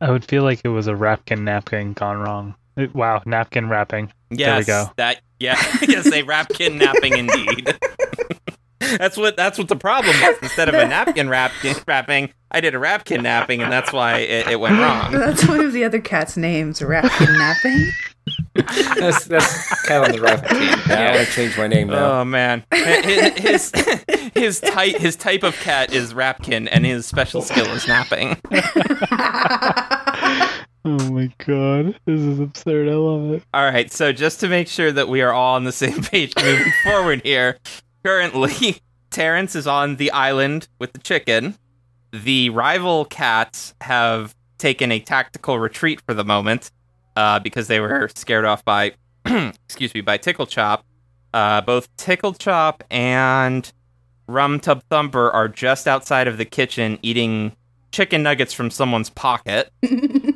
[0.00, 2.54] I would feel like it was a Rapkin napkin gone wrong.
[2.76, 4.12] It- wow, napkin wrapping.
[4.30, 4.92] Yes, There we go.
[4.96, 5.56] that yeah,
[5.88, 7.74] yes, a rap kidnapping indeed.
[8.80, 10.36] that's what that's what the problem was.
[10.42, 11.52] Instead of a napkin wrap
[11.86, 15.12] wrapping, I did a rap kidnapping, and that's why it, it went wrong.
[15.12, 17.88] That's one of the other cat's names, Rat Kidnapping.
[18.98, 20.60] That's that's kind of on the right team.
[20.60, 21.12] Yeah, I'm Yeah.
[21.14, 22.20] gonna change my name now.
[22.20, 27.42] Oh man, his his, his type his type of cat is Rapkin, and his special
[27.42, 28.36] skill is napping.
[30.82, 32.88] Oh my god, this is absurd.
[32.88, 33.42] I love it.
[33.52, 36.32] All right, so just to make sure that we are all on the same page
[36.42, 37.58] moving forward here,
[38.04, 38.80] currently
[39.10, 41.56] Terrence is on the island with the chicken.
[42.12, 46.70] The rival cats have taken a tactical retreat for the moment
[47.16, 48.92] uh, because they were scared off by,
[49.24, 50.84] excuse me, by Tickle Chop.
[51.34, 53.72] Uh, both Tickle Chop and
[54.26, 57.56] Rum Tub Thumper are just outside of the kitchen eating
[57.92, 59.72] chicken nuggets from someone's pocket.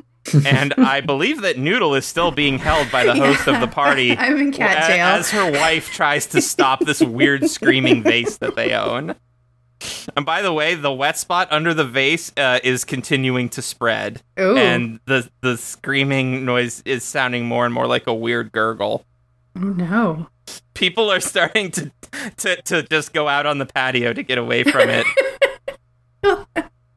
[0.47, 4.13] and I believe that Noodle is still being held by the host of the party
[4.19, 5.07] I'm in cat jail.
[5.07, 9.15] as her wife tries to stop this weird screaming vase that they own.
[10.17, 14.23] And by the way, the wet spot under the vase uh, is continuing to spread,
[14.41, 14.57] Ooh.
[14.57, 19.05] and the the screaming noise is sounding more and more like a weird gurgle.
[19.57, 20.29] oh no.
[20.73, 21.93] People are starting to
[22.39, 25.07] to to just go out on the patio to get away from it.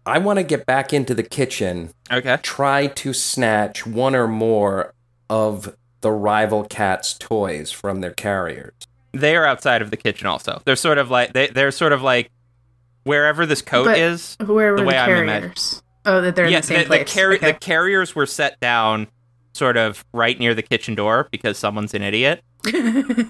[0.08, 2.38] I want to get back into the kitchen, Okay.
[2.42, 4.94] try to snatch one or more
[5.30, 8.74] of the rival cat's toys from their carriers.
[9.12, 10.62] They are outside of the kitchen also.
[10.66, 12.30] They're sort of like they they're sort of like
[13.04, 14.36] wherever this coat But is.
[14.40, 17.14] Where were the the, way I'm imag- Oh, that they're in the same the, place.
[17.14, 17.52] carri- okay.
[17.52, 19.08] the carriers were set down
[19.54, 22.44] sort of right near the kitchen door because someone's an idiot.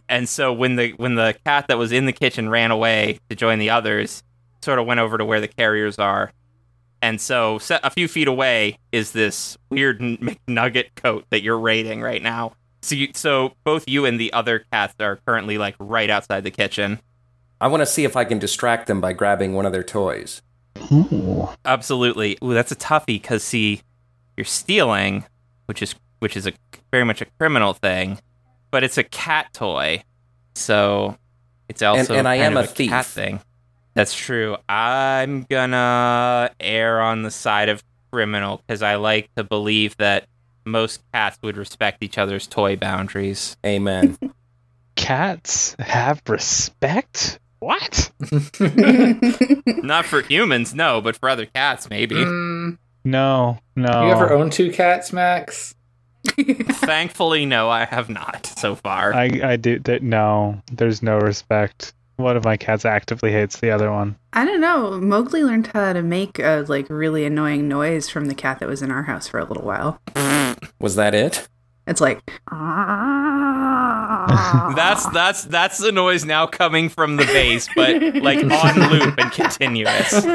[0.09, 3.35] and so when the when the cat that was in the kitchen ran away to
[3.35, 4.23] join the others,
[4.61, 6.31] sort of went over to where the carriers are.
[7.01, 12.01] And so set a few feet away is this weird McNugget coat that you're raiding
[12.01, 12.53] right now.
[12.81, 16.51] So you, so both you and the other cats are currently like right outside the
[16.51, 16.99] kitchen.
[17.59, 20.41] I want to see if I can distract them by grabbing one of their toys.
[20.91, 21.49] Ooh.
[21.65, 22.37] Absolutely.
[22.43, 23.81] Ooh, that's a toughie because see,
[24.35, 25.25] you're stealing,
[25.65, 26.53] which is which is a
[26.91, 28.19] very much a criminal thing,
[28.71, 30.03] but it's a cat toy,
[30.55, 31.17] so
[31.67, 32.89] it's also and I kind am of a thief.
[32.89, 33.39] cat thing.
[33.97, 34.57] That's true.
[34.69, 40.27] I'm gonna err on the side of criminal because I like to believe that
[40.65, 43.57] most cats would respect each other's toy boundaries.
[43.65, 44.15] Amen.
[44.95, 47.39] Cats have respect?
[47.57, 48.11] What?
[49.83, 52.15] Not for humans, no, but for other cats, maybe.
[52.17, 54.05] Mm, No, no.
[54.05, 55.73] You ever own two cats, Max?
[56.27, 59.13] Thankfully, no, I have not so far.
[59.13, 60.61] I I do th- no.
[60.71, 61.93] There's no respect.
[62.17, 64.15] One of my cats actively hates the other one.
[64.33, 64.99] I don't know.
[64.99, 68.81] Mowgli learned how to make a like really annoying noise from the cat that was
[68.81, 70.01] in our house for a little while.
[70.79, 71.47] Was that it?
[71.85, 72.19] It's like
[74.75, 79.31] That's that's that's the noise now coming from the base, but like on loop and
[79.31, 80.25] continuous.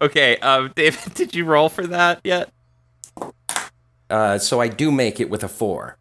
[0.00, 2.50] Okay, uh, David, did you roll for that yet?
[4.08, 5.98] Uh, so I do make it with a four.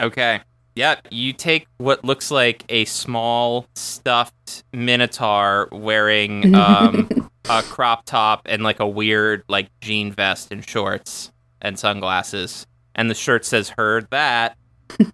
[0.00, 0.40] Okay.
[0.78, 8.42] Yep, you take what looks like a small stuffed minotaur wearing um, a crop top
[8.46, 12.64] and like a weird like jean vest and shorts and sunglasses.
[12.94, 14.56] And the shirt says heard that.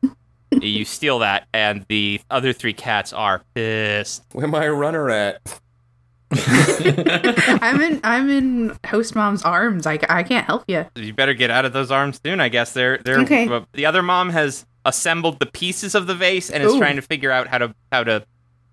[0.60, 4.22] you steal that and the other three cats are pissed.
[4.32, 5.60] Where my runner at?
[6.30, 9.86] I'm in I'm in host mom's arms.
[9.86, 10.84] I, I can't help you.
[10.94, 12.74] You better get out of those arms soon, I guess.
[12.74, 13.48] They're they're Okay.
[13.48, 16.78] uh, the other mom has assembled the pieces of the vase and is Ooh.
[16.78, 18.24] trying to figure out how to how to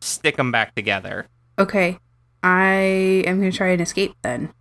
[0.01, 1.28] stick them back together.
[1.59, 1.97] Okay,
[2.43, 4.53] I am gonna try and escape then.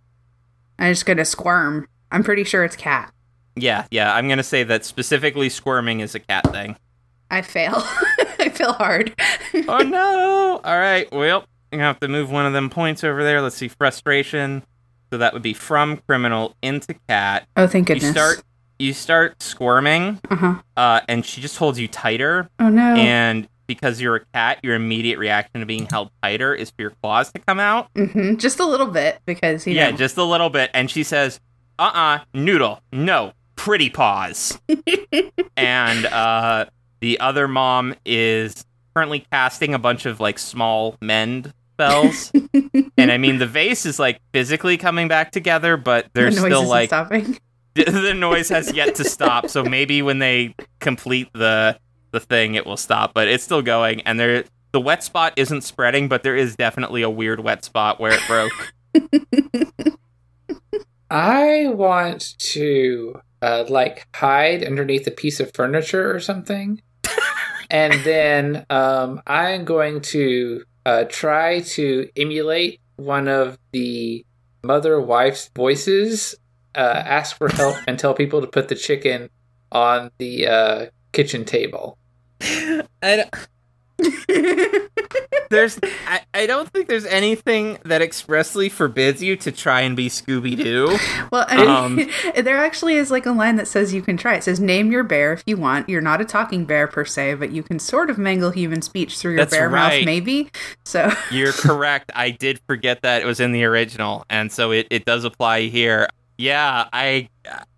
[0.79, 1.87] I'm just gonna squirm.
[2.11, 3.13] I'm pretty sure it's cat.
[3.55, 4.13] Yeah, yeah.
[4.15, 6.77] I'm gonna say that specifically squirming is a cat thing.
[7.29, 7.73] I fail.
[8.39, 9.13] I fail hard.
[9.67, 10.61] oh no!
[10.63, 13.41] All right, well, you have to move one of them points over there.
[13.41, 14.63] Let's see, frustration.
[15.11, 17.47] So that would be from criminal into cat.
[17.57, 18.05] oh, thank goodness.
[18.05, 18.43] You start,
[18.81, 20.55] you start squirming, Uh huh.
[20.75, 22.49] uh, and she just holds you tighter.
[22.59, 22.95] Oh no.
[22.95, 26.91] And because you're a cat, your immediate reaction to being held tighter is for your
[27.01, 27.87] claws to come out.
[27.95, 29.97] hmm Just a little bit because you yeah, know.
[29.97, 30.69] just a little bit.
[30.73, 31.39] And she says,
[31.79, 34.59] "Uh, uh noodle, no, pretty paws."
[35.57, 36.65] and uh,
[36.99, 42.31] the other mom is currently casting a bunch of like small mend spells.
[42.97, 46.49] and I mean, the vase is like physically coming back together, but there's the noise
[46.57, 47.37] still like stopping.
[47.75, 49.49] the noise has yet to stop.
[49.49, 51.79] So maybe when they complete the
[52.11, 53.13] the thing, it will stop.
[53.13, 57.01] But it's still going, and there the wet spot isn't spreading, but there is definitely
[57.01, 58.73] a weird wet spot where it broke.
[61.09, 66.81] I want to uh, like hide underneath a piece of furniture or something,
[67.69, 74.25] and then um, I'm going to uh, try to emulate one of the
[74.63, 76.35] mother wife's voices.
[76.75, 79.29] Uh, ask for help and tell people to put the chicken
[79.71, 81.97] on the uh, kitchen table.
[82.41, 83.29] I don't,
[85.49, 90.09] there's, I, I don't think there's anything that expressly forbids you to try and be
[90.09, 90.97] Scooby Doo.
[91.31, 94.35] Well, I Um, there actually is like a line that says you can try.
[94.35, 95.89] It says, "Name your bear if you want.
[95.89, 99.17] You're not a talking bear per se, but you can sort of mangle human speech
[99.17, 99.97] through your bear right.
[99.97, 100.49] mouth, maybe."
[100.83, 102.11] So, You're correct.
[102.15, 105.63] I did forget that it was in the original, and so it, it does apply
[105.63, 106.07] here.
[106.41, 107.29] Yeah, I.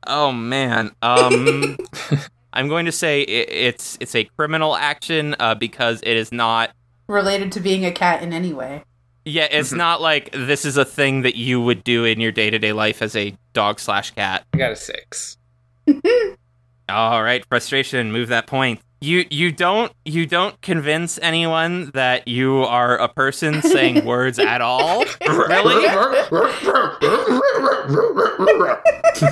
[0.07, 0.91] Oh man.
[1.01, 1.77] Um,
[2.53, 6.71] I'm going to say it, it's it's a criminal action uh, because it is not.
[7.07, 8.83] related to being a cat in any way.
[9.25, 12.49] Yeah, it's not like this is a thing that you would do in your day
[12.49, 14.45] to day life as a dog slash cat.
[14.53, 15.37] I got a six.
[16.89, 18.13] All right, frustration.
[18.13, 18.79] Move that point.
[19.03, 24.61] You you don't you don't convince anyone that you are a person saying words at
[24.61, 25.03] all.
[25.27, 25.85] Really?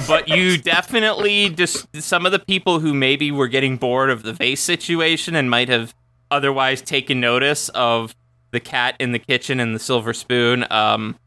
[0.08, 4.34] but you definitely just some of the people who maybe were getting bored of the
[4.34, 5.96] vase situation and might have
[6.30, 8.14] otherwise taken notice of
[8.52, 11.18] the cat in the kitchen and the silver spoon um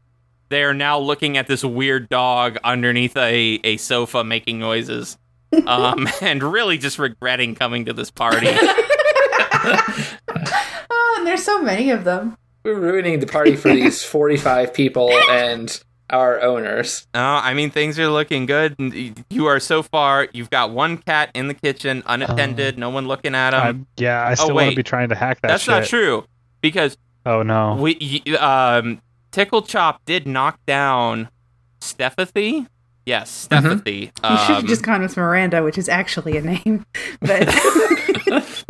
[0.49, 5.17] they are now looking at this weird dog underneath a, a sofa making noises
[5.67, 8.47] um and really just regretting coming to this party
[9.67, 12.37] Oh, and there's so many of them.
[12.63, 17.07] We're ruining the party for these 45 people and our owners.
[17.15, 18.75] Oh, I mean, things are looking good.
[19.29, 20.27] You are so far.
[20.33, 23.59] You've got one cat in the kitchen, unattended, no one looking at him.
[23.61, 24.69] I'm, yeah, I still want wait.
[24.71, 25.71] to be trying to hack that That's shit.
[25.71, 26.25] not true
[26.61, 27.75] because Oh no.
[27.75, 31.29] we um Tickle Chop did knock down
[31.81, 32.67] Stephathy.
[33.05, 34.01] Yes, Stephathy.
[34.01, 36.85] You should have Um, just gone with Miranda, which is actually a name.
[37.21, 37.47] But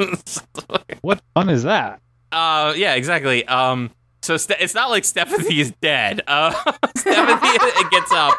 [1.02, 2.02] What fun is that?
[2.32, 3.48] uh, yeah, exactly.
[3.48, 6.22] Um, so Ste- it's not like Stephanie is dead.
[6.28, 6.52] Uh,
[6.98, 8.34] Stephanie gets up.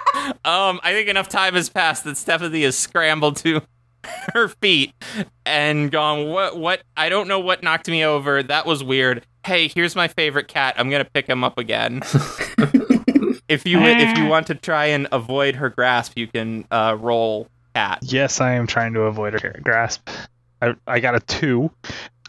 [0.44, 3.62] Um, I think enough time has passed that Stephanie has scrambled to
[4.34, 4.92] her feet
[5.46, 6.28] and gone.
[6.28, 6.58] What?
[6.58, 6.82] What?
[6.96, 8.42] I don't know what knocked me over.
[8.42, 9.24] That was weird.
[9.46, 10.74] Hey, here's my favorite cat.
[10.76, 12.02] I'm gonna pick him up again.
[13.48, 17.48] If you if you want to try and avoid her grasp, you can uh, roll
[17.74, 18.00] cat.
[18.02, 20.08] Yes, I am trying to avoid her grasp.
[20.60, 21.70] I I got a two.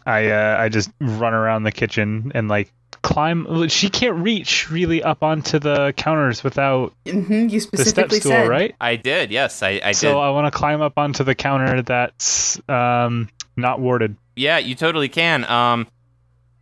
[0.05, 3.68] I uh, I just run around the kitchen and like climb.
[3.70, 8.32] She can't reach really up onto the counters without hmm you the step specifically stool,
[8.32, 8.47] said.
[8.47, 8.76] right?
[8.80, 9.32] I did.
[9.32, 10.20] Yes, I, I so did.
[10.20, 14.15] I want to climb up onto the counter that's um, not warded.
[14.36, 15.43] Yeah, you totally can.
[15.45, 15.88] Um,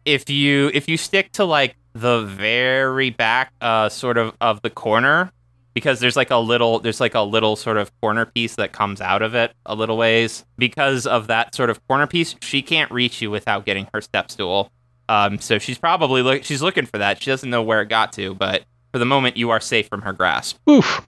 [0.06, 4.70] if you if you stick to like the very back, uh, sort of of the
[4.70, 5.32] corner,
[5.74, 9.02] because there's like a little there's like a little sort of corner piece that comes
[9.02, 10.46] out of it a little ways.
[10.58, 14.30] Because of that sort of corner piece, she can't reach you without getting her step
[14.30, 14.70] stool.
[15.08, 17.24] Um, so she's probably look she's looking for that.
[17.24, 20.02] She doesn't know where it got to, but for the moment, you are safe from
[20.02, 20.58] her grasp.
[20.70, 21.08] Oof.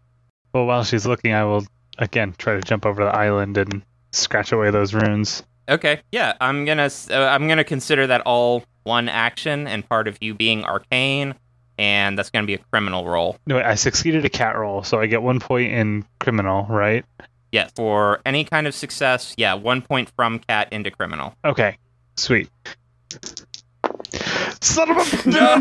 [0.53, 1.65] Well, while she's looking, I will
[1.97, 3.83] again try to jump over the island and
[4.13, 5.43] scratch away those runes.
[5.69, 10.17] Okay, yeah, I'm gonna uh, I'm gonna consider that all one action and part of
[10.21, 11.35] you being arcane,
[11.77, 13.38] and that's gonna be a criminal roll.
[13.45, 17.05] No, I succeeded a cat roll, so I get one point in criminal, right?
[17.51, 21.35] Yeah, for any kind of success, yeah, one point from cat into criminal.
[21.45, 21.77] Okay,
[22.15, 22.49] sweet.
[24.61, 25.55] Son of a No,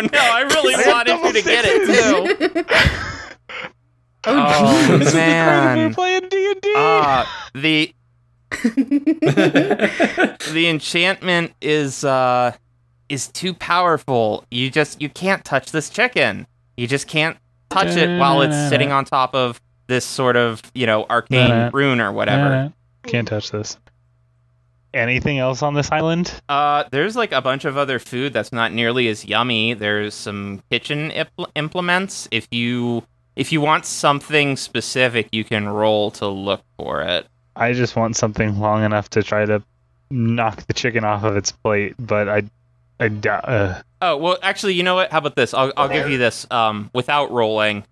[0.00, 2.64] no, I really I wanted you to get it too.
[4.26, 5.94] oh, Oh, This is the great of me man.
[5.94, 6.74] playing D and D.
[6.76, 7.94] Uh, the
[10.52, 12.52] the enchantment is uh
[13.08, 14.44] is too powerful.
[14.50, 16.46] You just you can't touch this chicken.
[16.76, 17.36] You just can't
[17.70, 22.00] touch it while it's sitting on top of this sort of you know arcane rune
[22.00, 22.72] or whatever.
[23.04, 23.78] Can't touch this.
[24.94, 26.32] Anything else on this island?
[26.48, 29.74] Uh, there's like a bunch of other food that's not nearly as yummy.
[29.74, 32.28] There's some kitchen impl- implements.
[32.30, 33.02] If you
[33.34, 37.26] if you want something specific, you can roll to look for it.
[37.56, 39.62] I just want something long enough to try to
[40.10, 42.42] knock the chicken off of its plate, but I,
[43.00, 43.48] I doubt.
[43.48, 45.10] Uh, Oh well, actually, you know what?
[45.10, 45.54] How about this?
[45.54, 46.46] I'll I'll give you this.
[46.50, 47.84] Um, without rolling,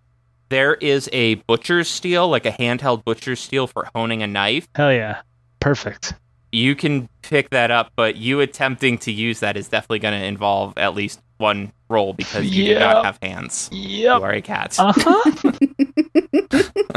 [0.51, 4.69] there is a butcher's steel, like a handheld butcher's steel for honing a knife.
[4.75, 5.23] hell yeah,
[5.59, 6.13] perfect.
[6.53, 10.27] You can pick that up, but you attempting to use that is definitely going to
[10.27, 13.71] involve at least one roll because you do not have hands.
[13.73, 14.19] Yep.
[14.19, 14.77] You are a cat.
[14.79, 15.53] Uh huh.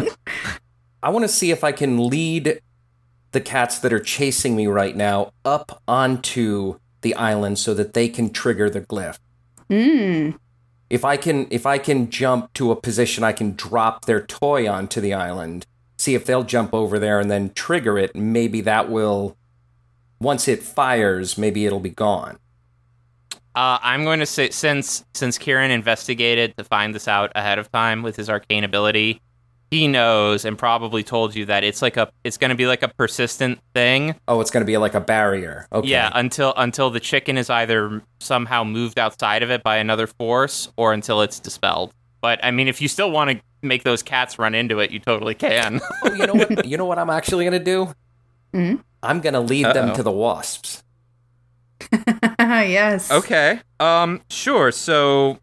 [1.02, 2.60] I want to see if I can lead
[3.32, 8.10] the cats that are chasing me right now up onto the island so that they
[8.10, 9.20] can trigger the glyph.
[9.70, 10.40] Mm.
[10.90, 14.68] If I can if I can jump to a position I can drop their toy
[14.68, 18.90] onto the island, see if they'll jump over there and then trigger it, maybe that
[18.90, 19.38] will
[20.20, 22.40] once it fires, maybe it'll be gone.
[23.54, 27.72] Uh, I'm going to say since since Kieran investigated to find this out ahead of
[27.72, 29.22] time with his arcane ability,
[29.72, 32.84] he knows and probably told you that it's like a it's going to be like
[32.84, 34.16] a persistent thing.
[34.28, 35.68] Oh, it's going to be like a barrier.
[35.74, 35.88] Okay.
[35.90, 40.72] Yeah, until until the chicken is either somehow moved outside of it by another force
[40.78, 41.94] or until it's dispelled.
[42.22, 45.00] But I mean, if you still want to make those cats run into it, you
[45.00, 45.82] totally can.
[46.04, 46.66] Oh, you know what?
[46.66, 47.94] you know what I'm actually going to do?
[48.54, 48.84] Mhm.
[49.04, 49.96] I'm going to lead them Uh-oh.
[49.96, 50.84] to the wasps.
[52.40, 53.12] yes.
[53.12, 53.60] Okay.
[53.80, 54.72] Um, sure.
[54.72, 55.40] So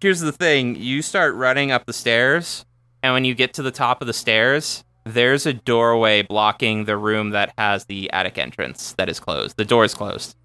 [0.00, 2.64] here's the thing you start running up the stairs,
[3.08, 6.98] and when you get to the top of the stairs, there's a doorway blocking the
[6.98, 9.56] room that has the attic entrance that is closed.
[9.56, 10.36] The door is closed.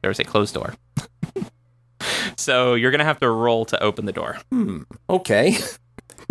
[0.00, 0.74] There's a closed door.
[2.36, 4.38] so you're going to have to roll to open the door.
[4.52, 4.82] Hmm.
[5.10, 5.56] Okay.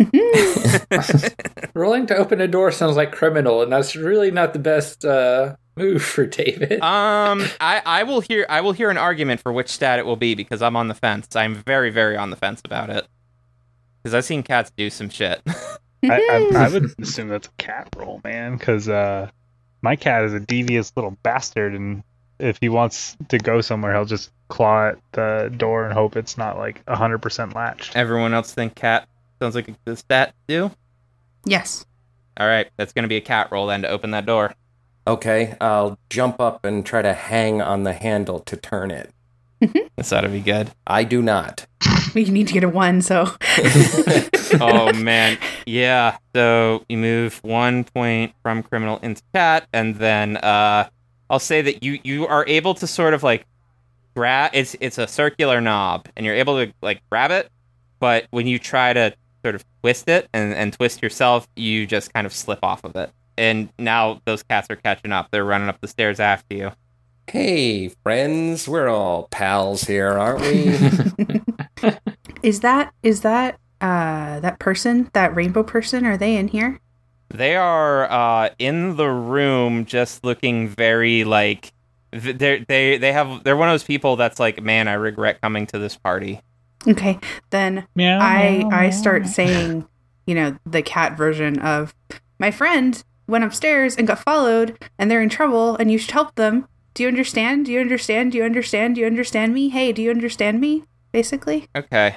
[1.74, 5.56] Rolling to open a door sounds like criminal, and that's really not the best uh,
[5.76, 6.80] move for David.
[6.80, 10.16] Um, I, I will hear I will hear an argument for which stat it will
[10.16, 11.36] be because I'm on the fence.
[11.36, 13.06] I'm very very on the fence about it
[14.04, 15.40] because I've seen cats do some shit.
[15.48, 15.70] I,
[16.04, 19.30] I, I would assume that's a cat roll, man, because uh,
[19.80, 22.04] my cat is a devious little bastard, and
[22.38, 26.36] if he wants to go somewhere, he'll just claw at the door and hope it's
[26.36, 27.96] not like hundred percent latched.
[27.96, 29.08] Everyone else think cat
[29.40, 30.70] sounds like a good stat do.
[31.46, 31.86] Yes.
[32.36, 34.52] All right, that's going to be a cat roll then to open that door.
[35.06, 35.56] Okay.
[35.60, 39.10] I'll jump up and try to hang on the handle to turn it.
[39.60, 40.70] This ought to be good.
[40.86, 41.66] I do not.
[42.14, 43.28] We need to get a one, so.
[44.60, 45.36] oh man,
[45.66, 46.16] yeah.
[46.32, 50.88] So you move one point from criminal into cat, and then uh,
[51.28, 53.46] I'll say that you you are able to sort of like
[54.14, 54.52] grab.
[54.54, 57.50] It's it's a circular knob, and you're able to like grab it,
[57.98, 59.12] but when you try to
[59.44, 62.94] sort of twist it and and twist yourself, you just kind of slip off of
[62.94, 63.10] it.
[63.36, 65.32] And now those cats are catching up.
[65.32, 66.72] They're running up the stairs after you.
[67.28, 68.68] Hey, friends.
[68.68, 71.90] We're all pals here, aren't we?
[72.42, 76.78] Is that is that uh that person, that rainbow person, are they in here?
[77.30, 81.72] They are uh, in the room, just looking very like
[82.10, 83.42] they they they have.
[83.44, 86.40] They're one of those people that's like, man, I regret coming to this party.
[86.86, 87.18] Okay.
[87.50, 88.90] Then Meow, I meow, I meow.
[88.90, 89.88] start saying,
[90.26, 91.94] you know, the cat version of
[92.38, 96.34] my friend went upstairs and got followed and they're in trouble and you should help
[96.34, 97.66] them Do you understand?
[97.66, 98.32] Do you understand?
[98.32, 98.94] Do you understand?
[98.94, 99.68] Do you understand me?
[99.68, 100.84] Hey, do you understand me?
[101.12, 101.68] Basically.
[101.76, 102.16] Okay.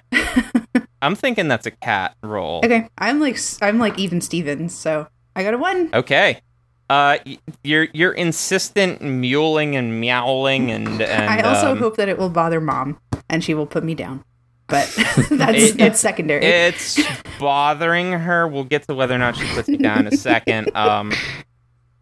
[1.01, 2.61] I'm thinking that's a cat roll.
[2.65, 5.89] Okay, I'm like I'm like even Stevens, so I got a one.
[5.93, 6.41] Okay.
[6.89, 12.09] Uh, y- your your insistent mewling and meowling and and I also um, hope that
[12.09, 12.99] it will bother mom
[13.29, 14.23] and she will put me down.
[14.67, 16.43] But that's It- that's it's- secondary.
[16.43, 16.99] it's
[17.39, 18.47] bothering her.
[18.47, 20.75] We'll get to whether or not she puts me down in a second.
[20.75, 21.13] Um,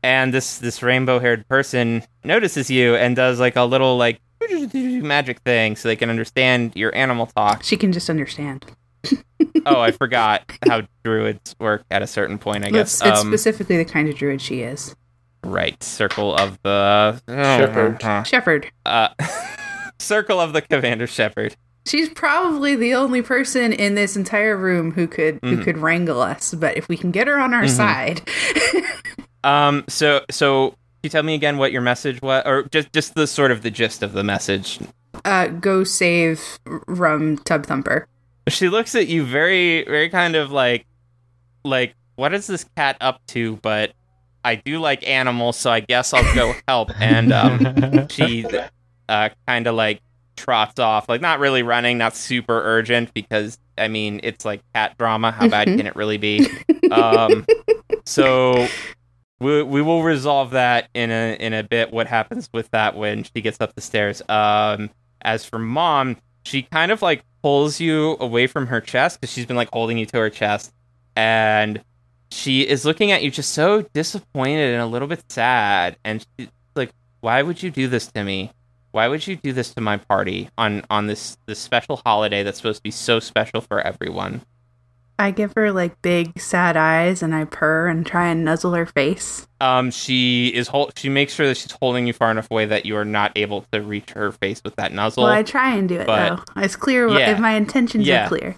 [0.05, 4.19] and this this rainbow haired person notices you and does like a little like
[4.71, 7.63] magic thing so they can understand your animal talk.
[7.63, 8.65] she can just understand.
[9.67, 12.65] Oh, I forgot how druids work at a certain point.
[12.65, 13.01] I guess.
[13.01, 14.95] it's Um, specifically the kind of druid she is.
[15.43, 15.81] right.
[15.81, 18.27] Circle of the Shepherd.
[18.27, 18.71] Shepherd.
[18.85, 19.09] Uh,
[19.99, 21.55] circle of the commander shepherd.
[21.87, 25.63] She's probably the only person in this entire room who could who Mhm.
[25.63, 26.53] could wrangle us.
[26.53, 27.69] But if we can get her on our Mhm.
[27.69, 28.21] side,
[29.45, 29.83] Um.
[29.87, 30.69] So so.
[30.69, 33.61] Can you tell me again what your message was, or just just the sort of
[33.61, 34.79] the gist of the message?
[35.23, 38.07] uh, go save Rum Tub Thumper.
[38.47, 40.85] She looks at you very, very kind of like,
[41.63, 43.57] like, what is this cat up to?
[43.57, 43.93] But
[44.43, 46.89] I do like animals, so I guess I'll go help.
[46.99, 48.45] And um, she
[49.07, 50.01] uh, kind of like
[50.37, 54.97] trots off, like not really running, not super urgent because I mean it's like cat
[54.97, 55.31] drama.
[55.31, 55.77] How bad Mhm.
[55.77, 56.47] can it really be?
[56.91, 57.45] Um,
[58.05, 58.67] so
[59.39, 61.91] we we will resolve that in a in a bit.
[61.91, 64.21] What happens with that when she gets up the stairs?
[64.29, 64.89] Um,
[65.21, 69.45] as for mom, she kind of like pulls you away from her chest because she's
[69.45, 70.73] been like holding you to her chest,
[71.15, 71.83] and
[72.31, 76.47] she is looking at you just so disappointed and a little bit sad, and she's
[76.75, 78.51] like, "Why would you do this to me?
[78.91, 82.57] Why would you do this to my party on on this this special holiday that's
[82.57, 84.41] supposed to be so special for everyone?"
[85.17, 88.85] I give her like big sad eyes and I purr and try and nuzzle her
[88.85, 89.47] face.
[89.61, 92.85] Um, she is hol- she makes sure that she's holding you far enough away that
[92.85, 95.23] you are not able to reach her face with that nuzzle.
[95.23, 96.61] well, I try and do it but- though.
[96.61, 97.31] It's clear Yeah.
[97.31, 98.25] if my intentions Yeah.
[98.25, 98.55] are clear.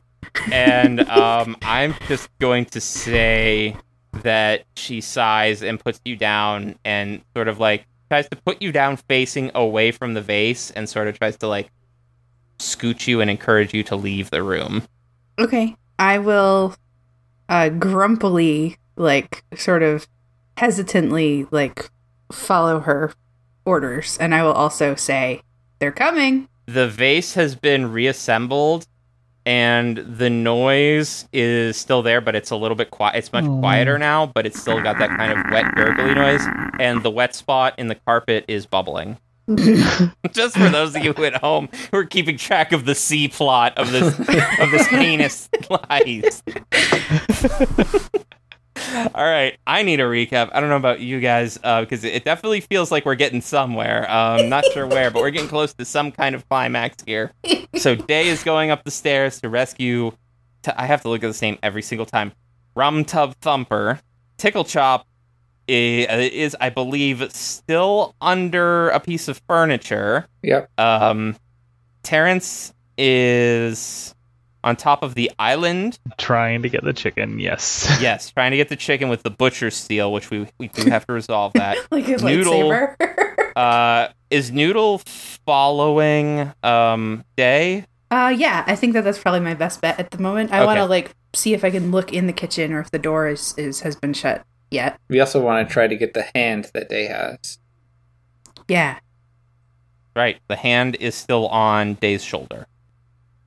[0.52, 3.76] and um, I'm just going to say
[4.24, 8.72] that she sighs and puts you down and sort of like tries to put you
[8.72, 11.70] down facing away from the vase and sort of tries to like
[12.58, 14.82] scooch you and encourage you to leave the room.
[15.38, 15.76] Okay.
[16.00, 16.76] I will
[17.50, 20.08] uh grumpily like sort of
[20.58, 21.90] hesitantly like
[22.32, 23.14] follow her
[23.66, 25.42] orders and I will also say
[25.80, 26.48] they're coming.
[26.66, 28.88] The vase has been reassembled
[29.46, 33.60] and the noise is still there but it's a little bit quiet it's much Aw.
[33.62, 36.46] quieter now but it's still got that kind of wet gurgly noise
[36.82, 39.18] and the wet spot in the carpet is bubbling
[40.32, 43.78] just for those of you at home who are keeping track of the C plot
[43.78, 44.18] of this
[44.60, 46.44] of this heinous lies.
[49.16, 50.50] All right, I need a recap.
[50.54, 54.10] I don't know about you guys because it definitely feels like we're getting somewhere.
[54.12, 57.32] Um, not sure where, but we're getting close to some kind of climax here.
[57.76, 60.12] So Day is going up the stairs to rescue.
[60.62, 62.34] T- I have to look at this name every single time.
[62.76, 64.00] Rum Tub Thumper.
[64.38, 65.08] Tickle Chop
[65.68, 70.28] is, I believe, still under a piece of furniture.
[70.44, 70.70] Yep.
[70.78, 71.36] Um,
[72.04, 74.16] Terrence is
[74.64, 76.00] on top of the island.
[76.18, 77.98] Trying to get the chicken, yes.
[78.02, 81.06] Yes, trying to get the chicken with the butcher's steel, which we, we do have
[81.08, 81.78] to resolve that.
[81.92, 82.54] like a Noodle.
[82.54, 82.96] lightsaber.
[83.58, 85.00] Uh, is Noodle
[85.44, 87.88] following um, Day?
[88.12, 90.54] uh yeah, I think that that's probably my best bet at the moment.
[90.54, 93.00] I want to like see if I can look in the kitchen or if the
[93.00, 95.00] door is, is has been shut yet.
[95.08, 97.60] We also want to try to get the hand that Day has.
[98.68, 99.00] Yeah.
[100.16, 102.68] Right, the hand is still on Day's shoulder.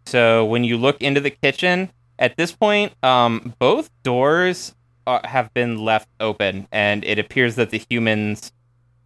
[0.06, 4.74] So when you look into the kitchen, at this point, um, both doors
[5.06, 8.52] are, have been left open, and it appears that the humans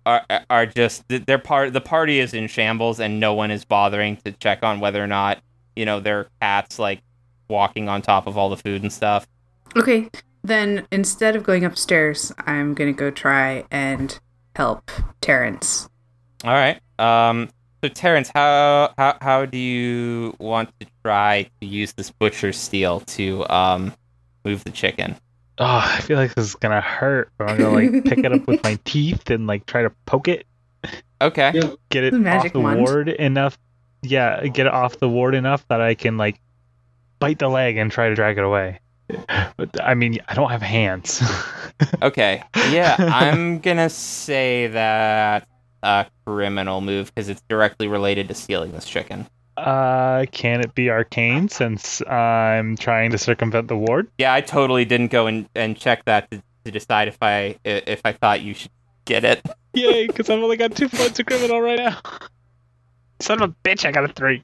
[0.07, 1.73] are are just they're part.
[1.73, 5.07] The party is in shambles, and no one is bothering to check on whether or
[5.07, 5.39] not
[5.77, 7.01] you know their cats like
[7.49, 9.27] walking on top of all the food and stuff.
[9.77, 10.11] Okay,
[10.45, 14.17] then instead of going upstairs, I'm gonna go try and
[14.55, 14.91] help
[15.21, 15.89] Terrence.
[16.45, 16.81] All right.
[16.99, 17.49] Um.
[17.83, 23.01] So Terrence, how how how do you want to try to use this butcher's steel
[23.01, 23.93] to um
[24.45, 25.17] move the chicken?
[25.59, 27.31] Oh, I feel like this is gonna hurt.
[27.39, 30.29] But I'm gonna like pick it up with my teeth and like try to poke
[30.29, 30.47] it,
[31.21, 31.53] Okay.
[31.91, 32.81] get it The off magic the wand.
[32.81, 33.59] ward enough.
[34.03, 36.41] Yeah, get it off the ward enough that I can like
[37.19, 38.81] bite the leg and try to drag it away.
[39.57, 41.23] But I mean, I don't have hands.
[42.03, 42.43] Okay.
[42.71, 45.49] Yeah, I'm gonna say that
[45.83, 49.27] a criminal move because it's directly related to stealing this chicken.
[49.57, 54.09] uh, can it be arcane since I'm trying to circumvent the ward?
[54.19, 58.01] Yeah, I totally didn't go and, and check that to, to decide if I if
[58.05, 58.71] I thought you should
[59.05, 59.45] Get it?
[59.75, 61.99] Yay, because I've only got two points of criminal right now.
[63.21, 64.43] Son of a bitch, I got a three.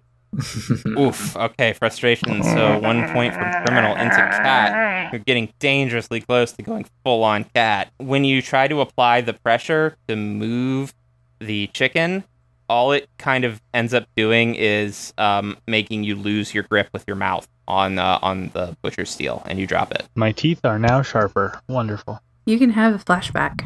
[0.99, 1.37] Oof.
[1.37, 2.43] Okay, frustration.
[2.43, 5.13] So one point from criminal into cat.
[5.13, 7.93] You're getting dangerously close to going full on cat.
[7.99, 10.95] When you try to apply the pressure to move
[11.41, 12.25] the chicken,
[12.69, 17.05] all it kind of ends up doing is um, making you lose your grip with
[17.09, 20.07] your mouth on uh, on the butcher steel, and you drop it.
[20.15, 21.61] My teeth are now sharper.
[21.69, 22.21] Wonderful.
[22.47, 23.65] You can have a flashback.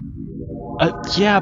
[0.80, 1.40] Uh, yeah,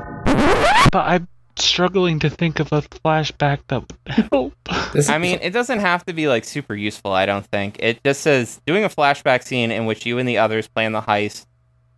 [0.92, 4.54] but I'm struggling to think of a flashback that would help.
[5.08, 7.12] I mean, it doesn't have to be like super useful.
[7.12, 10.38] I don't think it just says doing a flashback scene in which you and the
[10.38, 11.46] others plan the heist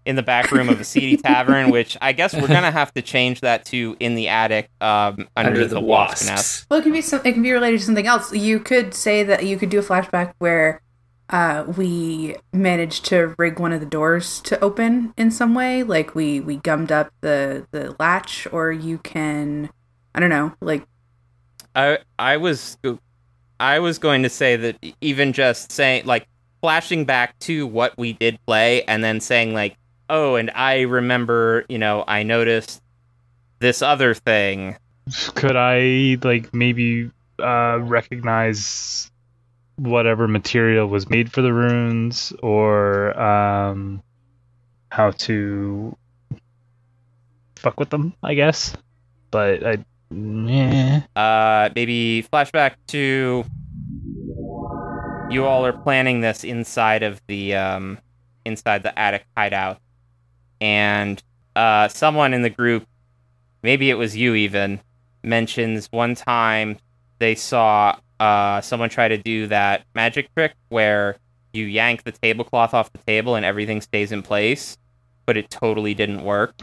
[0.06, 1.70] in the back room of a seedy tavern.
[1.70, 5.62] Which I guess we're gonna have to change that to in the attic um, underneath
[5.62, 6.30] under the wasp nest.
[6.30, 6.66] wasps.
[6.70, 7.20] Well, it can be some.
[7.24, 8.32] It can be related to something else.
[8.32, 10.80] You could say that you could do a flashback where
[11.30, 16.14] uh, we managed to rig one of the doors to open in some way, like
[16.14, 19.70] we we gummed up the the latch, or you can,
[20.14, 20.86] I don't know, like
[21.74, 22.76] I I was
[23.58, 26.28] I was going to say that even just saying like
[26.60, 29.76] flashing back to what we did play and then saying like
[30.08, 32.82] oh and I remember you know I noticed
[33.60, 34.76] this other thing.
[35.34, 39.10] Could I like maybe uh, recognize
[39.76, 44.02] whatever material was made for the runes, or um,
[44.90, 45.96] how to
[47.56, 48.14] fuck with them?
[48.22, 48.74] I guess,
[49.30, 49.84] but I.
[50.10, 51.02] Yeah.
[51.16, 53.44] uh maybe flashback to
[55.28, 57.98] you all are planning this inside of the um
[58.44, 59.80] inside the attic hideout
[60.60, 61.20] and
[61.56, 62.86] uh someone in the group
[63.62, 64.78] maybe it was you even
[65.24, 66.76] mentions one time
[67.18, 71.16] they saw uh someone try to do that magic trick where
[71.52, 74.76] you yank the tablecloth off the table and everything stays in place
[75.26, 76.54] but it totally didn't work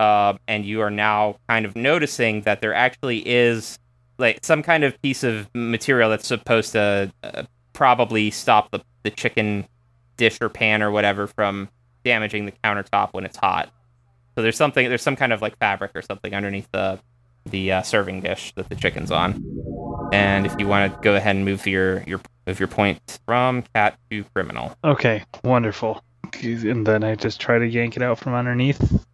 [0.00, 3.78] uh, and you are now kind of noticing that there actually is
[4.18, 7.42] like some kind of piece of material that's supposed to uh,
[7.72, 9.66] probably stop the, the chicken
[10.16, 11.68] dish or pan or whatever from
[12.04, 13.70] damaging the countertop when it's hot.
[14.34, 16.98] So there's something there's some kind of like fabric or something underneath the
[17.46, 19.42] the uh, serving dish that the chicken's on.
[20.14, 23.64] And if you want to go ahead and move your your move your point from
[23.74, 24.76] cat to criminal.
[24.84, 26.04] Okay, wonderful.
[26.40, 29.04] And then I just try to yank it out from underneath,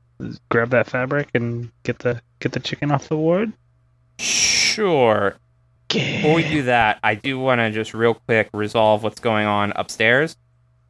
[0.50, 3.50] grab that fabric, and get the get the chicken off the ward.
[4.18, 5.36] Sure.
[5.88, 9.72] Before we do that, I do want to just real quick resolve what's going on
[9.76, 10.36] upstairs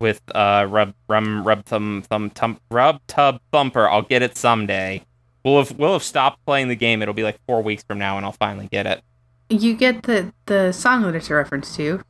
[0.01, 2.03] with uh rub rum rub thumb
[2.35, 3.89] thumb rub tub thumper.
[3.89, 5.05] I'll get it someday.
[5.45, 7.01] We'll have we'll have stopped playing the game.
[7.01, 9.05] It'll be like four weeks from now, and I'll finally get it.
[9.51, 12.03] You get the the song that it's a reference to.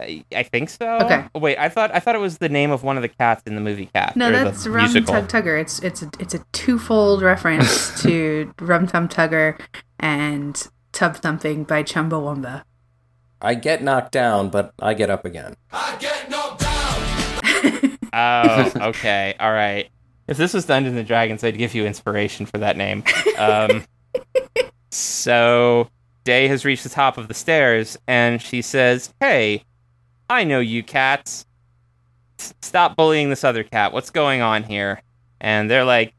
[0.00, 0.98] I, I think so.
[0.98, 1.24] Okay.
[1.34, 3.42] Oh, wait, I thought I thought it was the name of one of the cats
[3.46, 4.16] in the movie Cat.
[4.16, 5.14] No, or the that's Rum musical.
[5.14, 5.60] Tug Tugger.
[5.60, 9.60] It's it's a, it's a twofold reference to Rum Tum Tugger
[10.00, 12.64] and Tub Thumping by Chumbawamba.
[13.40, 15.54] I get knocked down, but I get up again.
[15.72, 17.98] I get knocked down.
[18.12, 19.90] oh, okay, all right.
[20.26, 23.04] If this was Dungeons and Dragons, I'd give you inspiration for that name.
[23.36, 23.84] Um,
[24.90, 25.90] so
[26.24, 29.64] Day has reached the top of the stairs, and she says, "Hey,
[30.30, 31.46] I know you cats.
[32.38, 33.92] S- Stop bullying this other cat.
[33.92, 35.02] What's going on here?"
[35.40, 36.14] And they're like,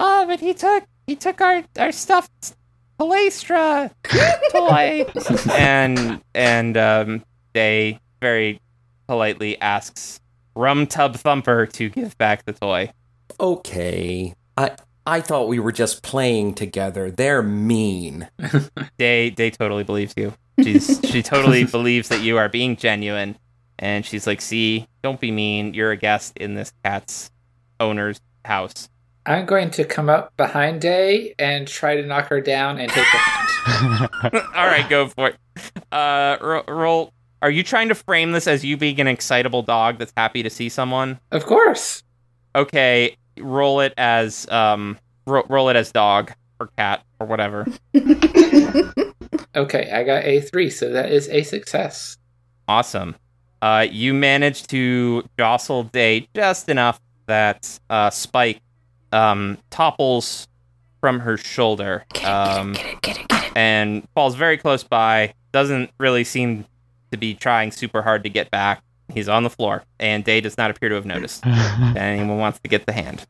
[0.00, 2.56] "Oh, but he took he took our our stuffed
[2.98, 3.90] Palestra
[4.52, 5.06] toy."
[5.52, 8.60] and and um, Day very
[9.06, 10.20] politely asks
[10.54, 12.90] Rum Tub Thumper to give back the toy.
[13.38, 14.34] Okay.
[14.56, 14.70] I
[15.06, 17.10] I thought we were just playing together.
[17.10, 18.28] They're mean.
[18.98, 20.34] Day Day totally believes you.
[20.62, 23.36] She's she totally believes that you are being genuine,
[23.78, 25.74] and she's like, "See, don't be mean.
[25.74, 27.30] You're a guest in this cat's
[27.78, 28.88] owner's house."
[29.26, 33.04] I'm going to come up behind Day and try to knock her down and take
[33.04, 34.34] her hand.
[34.54, 35.36] All right, go for it.
[35.92, 37.12] Uh, ro- roll.
[37.42, 40.50] Are you trying to frame this as you being an excitable dog that's happy to
[40.50, 41.20] see someone?
[41.30, 42.02] Of course.
[42.54, 47.66] Okay, roll it as um, ro- roll it as dog or cat or whatever.
[49.56, 52.16] Okay, I got a three, so that is a success.
[52.68, 53.16] Awesome.
[53.60, 58.60] Uh, you managed to jostle Day just enough that uh, Spike
[59.12, 60.46] um, topples
[61.00, 63.52] from her shoulder um, Get it, get it, get it.
[63.56, 65.34] and falls very close by.
[65.50, 66.64] Doesn't really seem
[67.10, 68.84] to be trying super hard to get back.
[69.10, 72.58] He's on the floor, and Day does not appear to have noticed that anyone wants
[72.60, 73.26] to get the hand.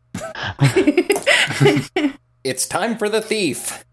[2.43, 3.85] It's time for the thief.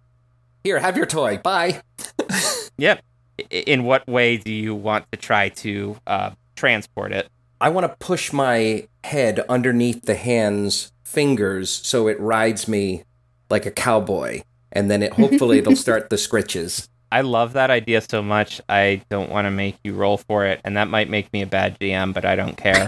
[0.63, 1.37] Here, have your toy.
[1.37, 1.81] Bye.
[2.79, 3.01] Yep.
[3.49, 7.27] In what way do you want to try to uh, transport it?
[7.59, 13.03] I want to push my head underneath the hand's fingers so it rides me
[13.49, 16.87] like a cowboy, and then it hopefully it'll start the scritches.
[17.11, 18.61] I love that idea so much.
[18.67, 21.47] I don't want to make you roll for it, and that might make me a
[21.47, 22.87] bad GM, but I don't care.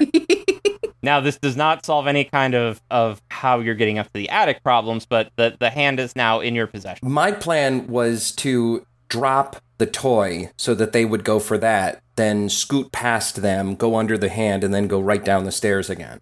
[1.01, 4.30] now, this does not solve any kind of of how you're getting up to the
[4.30, 7.09] attic problems, but the the hand is now in your possession.
[7.09, 12.49] My plan was to drop the toy so that they would go for that, then
[12.49, 16.20] scoot past them, go under the hand, and then go right down the stairs again.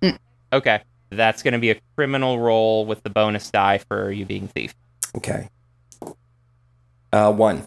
[0.00, 0.18] Mm.
[0.52, 0.80] Okay,
[1.10, 4.74] that's going to be a criminal roll with the bonus die for you being thief.
[5.14, 5.48] Okay.
[7.12, 7.66] Uh, one.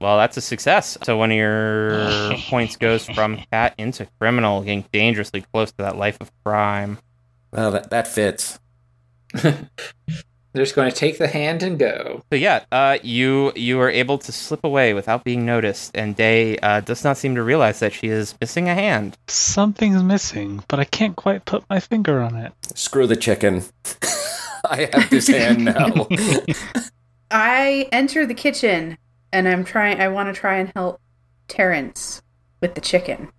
[0.00, 0.98] Well, that's a success.
[1.04, 5.96] So one of your points goes from cat into criminal, getting dangerously close to that
[5.96, 6.98] life of crime.
[7.52, 8.58] Well, that, that fits.
[10.52, 12.22] They're just going to take the hand and go.
[12.30, 16.58] So yeah, uh, you you are able to slip away without being noticed, and Day
[16.58, 19.16] uh, does not seem to realize that she is missing a hand.
[19.28, 22.52] Something's missing, but I can't quite put my finger on it.
[22.74, 23.64] Screw the chicken.
[24.64, 26.06] I have this hand now.
[27.32, 28.98] I enter the kitchen
[29.32, 30.00] and I'm trying.
[30.00, 31.00] I want to try and help
[31.48, 32.22] Terrence
[32.60, 33.32] with the chicken.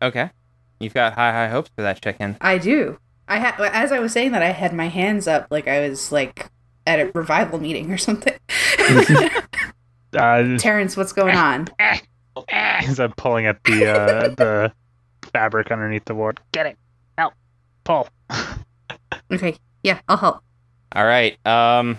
[0.00, 0.30] Okay,
[0.78, 2.36] you've got high high hopes for that chicken.
[2.40, 2.98] I do.
[3.28, 6.10] I had as I was saying that I had my hands up like I was
[6.10, 6.50] like
[6.86, 8.34] at a revival meeting or something.
[10.12, 11.68] Uh, Terrence, what's going on?
[12.48, 14.72] as I'm pulling at the uh, the
[15.32, 16.40] fabric underneath the ward.
[16.52, 16.78] Get it.
[17.16, 17.34] Help.
[17.84, 18.08] Pull.
[19.32, 20.40] Okay, yeah, I'll help.
[20.92, 21.38] All right.
[21.46, 21.98] Um.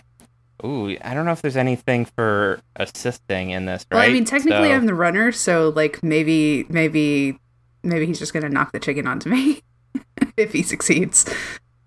[0.63, 3.97] Ooh, I don't know if there's anything for assisting in this, right?
[3.97, 7.39] Well, I mean, technically, So- I'm the runner, so like maybe, maybe,
[7.83, 9.61] maybe he's just gonna knock the chicken onto me
[10.37, 11.25] if he succeeds.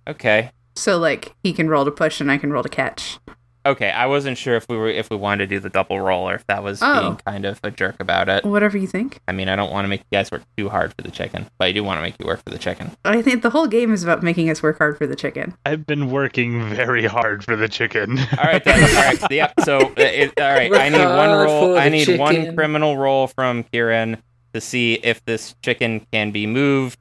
[0.08, 0.50] okay.
[0.76, 3.18] So like he can roll to push and I can roll to catch.
[3.66, 6.28] Okay, I wasn't sure if we were if we wanted to do the double roll
[6.28, 7.00] or if that was Oh.
[7.00, 8.44] being kind of a jerk about it.
[8.44, 9.20] Whatever you think.
[9.26, 11.46] I mean, I don't want to make you guys work too hard for the chicken,
[11.58, 12.90] but I do want to make you work for the chicken.
[13.06, 15.54] I think the whole game is about making us work hard for the chicken.
[15.64, 18.18] I've been working very hard for the chicken.
[18.38, 18.82] All right, then.
[18.82, 19.30] all right.
[19.30, 19.52] Yeah.
[19.64, 20.72] So, uh, it, all right.
[20.74, 21.78] I need one roll.
[21.78, 26.46] I the need one criminal roll from Kieran to see if this chicken can be
[26.46, 26.98] moved.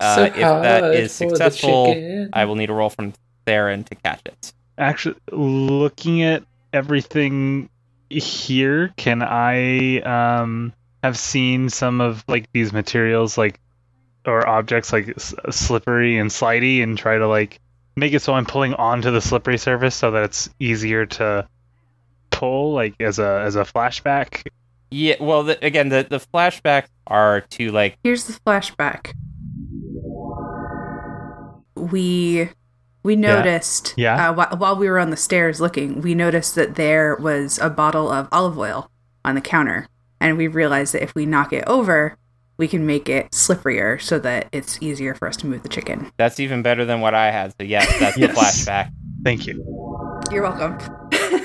[0.00, 2.28] Uh, So if that hard is for the successful.
[2.32, 3.12] I will need a roll from
[3.46, 4.52] Theron to catch it.
[4.78, 7.68] Actually, looking at everything
[8.10, 10.72] here, can I um
[11.02, 13.60] have seen some of like these materials like
[14.26, 17.60] or objects like s- slippery and slidey and try to like
[17.96, 21.46] make it so I'm pulling onto the slippery surface so that it's easier to
[22.30, 24.46] pull like as a as a flashback.
[24.90, 25.16] Yeah.
[25.20, 29.12] Well, the, again, the the flashbacks are to like Here's the flashback.
[31.76, 32.48] We
[33.04, 34.30] we noticed Yeah.
[34.30, 37.70] Uh, wh- while we were on the stairs looking, we noticed that there was a
[37.70, 38.90] bottle of olive oil
[39.24, 39.86] on the counter,
[40.20, 42.16] and we realized that if we knock it over,
[42.56, 46.10] we can make it slipperier so that it's easier for us to move the chicken.
[46.16, 47.52] that's even better than what I had.
[47.52, 48.34] So yes, that's Yes.
[48.34, 48.90] the flashback.
[49.24, 49.64] Thank you.
[50.32, 50.78] You're welcome.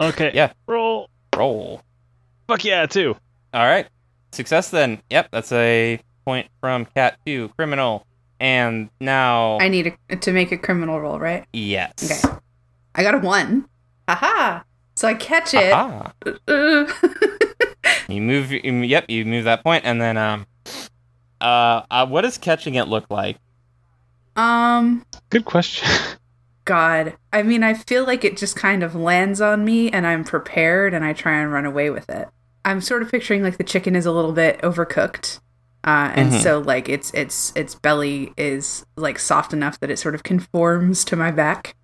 [0.00, 0.32] Okay.
[0.34, 0.52] Yeah.
[0.66, 1.08] Roll.
[1.36, 1.80] Roll.
[2.48, 3.14] Fuck yeah, too.
[3.54, 3.86] All right.
[4.32, 5.00] Success then.
[5.10, 8.04] Yep, that's a point from Cat 2, criminal.
[8.42, 11.46] And now I need a, to make a criminal roll, right?
[11.52, 11.92] yes.
[12.04, 12.38] Okay.
[12.96, 13.68] I got a one.
[14.08, 14.64] Haha.
[14.96, 15.72] So I catch it.
[15.72, 16.12] Aha.
[18.08, 20.46] You move you, yep, you move that point and then um
[21.40, 23.38] uh, uh what does catching it look like?
[24.36, 25.06] um.
[25.30, 25.88] Good question.
[26.64, 27.16] God.
[27.32, 30.94] I mean, I feel like it just kind of lands on me and I'm prepared
[30.94, 32.28] and I try and run away with it.
[32.64, 35.40] I'm sort of picturing like the chicken is a little bit overcooked.
[35.84, 36.42] Uh, and Mhm.
[36.42, 41.04] so like its its its belly is like soft enough that it sort of conforms
[41.06, 41.74] to my back.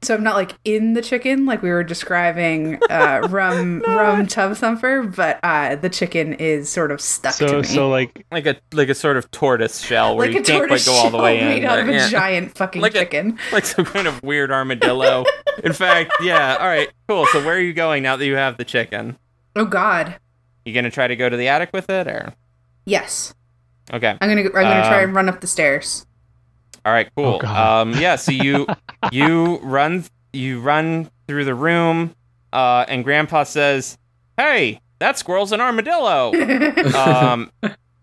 [0.00, 4.54] So I'm not like in the chicken like we were describing uh, rum rum tub
[4.56, 7.62] thumper, but uh, the chicken is sort of stuck to so me.
[7.64, 10.68] so like Like a like a sort of tortoise shell where like you a can't
[10.68, 11.46] quite tortoise go all the shell way in.
[11.48, 12.08] made out of a Yeah.
[12.10, 13.38] giant fucking Like a- chicken.
[13.50, 15.24] Like some kind of weird armadillo.
[15.64, 17.26] In fact, yeah, all right, cool.
[17.32, 19.16] So where are you going now that you have the chicken?
[19.56, 20.14] Oh God.
[20.64, 22.34] You gonna try to go to the attic with it or
[22.86, 23.34] Yes.
[23.92, 24.16] Okay.
[24.20, 26.06] I'm gonna I'm gonna try Um, and run up the stairs.
[26.84, 27.40] All right, cool.
[27.42, 28.66] Oh, um, yeah, so you
[29.12, 32.14] you run you run through the room,
[32.52, 33.98] uh, and Grandpa says,
[34.36, 36.32] "Hey, that squirrel's an armadillo."
[36.94, 37.50] um,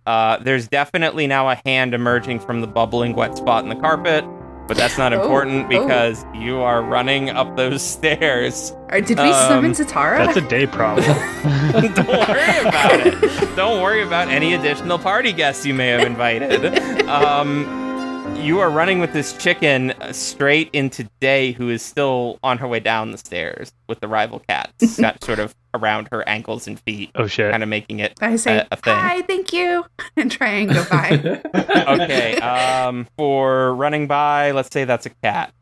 [0.05, 4.23] uh, there's definitely now a hand emerging from the bubbling wet spot in the carpet,
[4.67, 5.67] but that's not Oh, important oh.
[5.83, 8.73] because you are running up those stairs.
[8.89, 10.17] Or did we um, summon Zatara?
[10.25, 11.05] that's a day problem.
[11.93, 13.55] Don't worry about it.
[13.55, 16.73] Don't worry about any additional party guests you may have invited.
[17.05, 17.65] Um,
[18.35, 22.67] you are running with this chicken uh, straight into Day, who is still on her
[22.67, 26.79] way down the stairs with the rival cats, got sort of around her ankles and
[26.81, 27.51] feet, oh shit.
[27.51, 28.93] kind of making it I say a- a thing.
[28.95, 29.85] hi, thank you,
[30.17, 31.41] and try and go by.
[32.03, 32.35] okay.
[32.37, 35.53] Um, for running by, let's say that's a cat.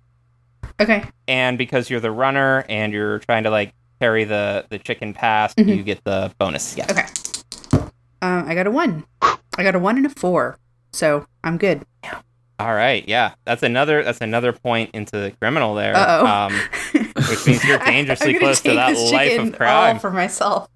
[0.80, 1.04] Okay.
[1.28, 5.56] and because you're the runner and you're trying to like carry the the chicken past,
[5.58, 5.78] Mhm.
[5.78, 6.76] you get the bonus.
[6.76, 6.91] Yes.
[6.91, 7.82] Okay.
[8.22, 9.06] Um, I got a one.
[9.22, 10.58] I got a one and a four,
[10.91, 11.86] so I'm good.
[12.64, 13.03] All right.
[13.10, 15.98] Yeah, that's another that's another point into the criminal there.
[15.98, 16.53] Um,
[16.94, 19.95] which means you're dangerously close to that life of crime.
[19.95, 20.69] All for myself.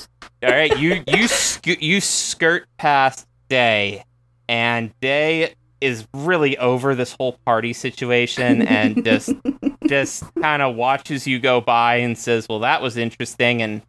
[0.43, 4.03] All right, you you sc- you skirt past Day,
[4.49, 9.31] and Day is really over this whole party situation and just
[9.87, 13.81] just kind of watches you go by and says, "Well, that was interesting," and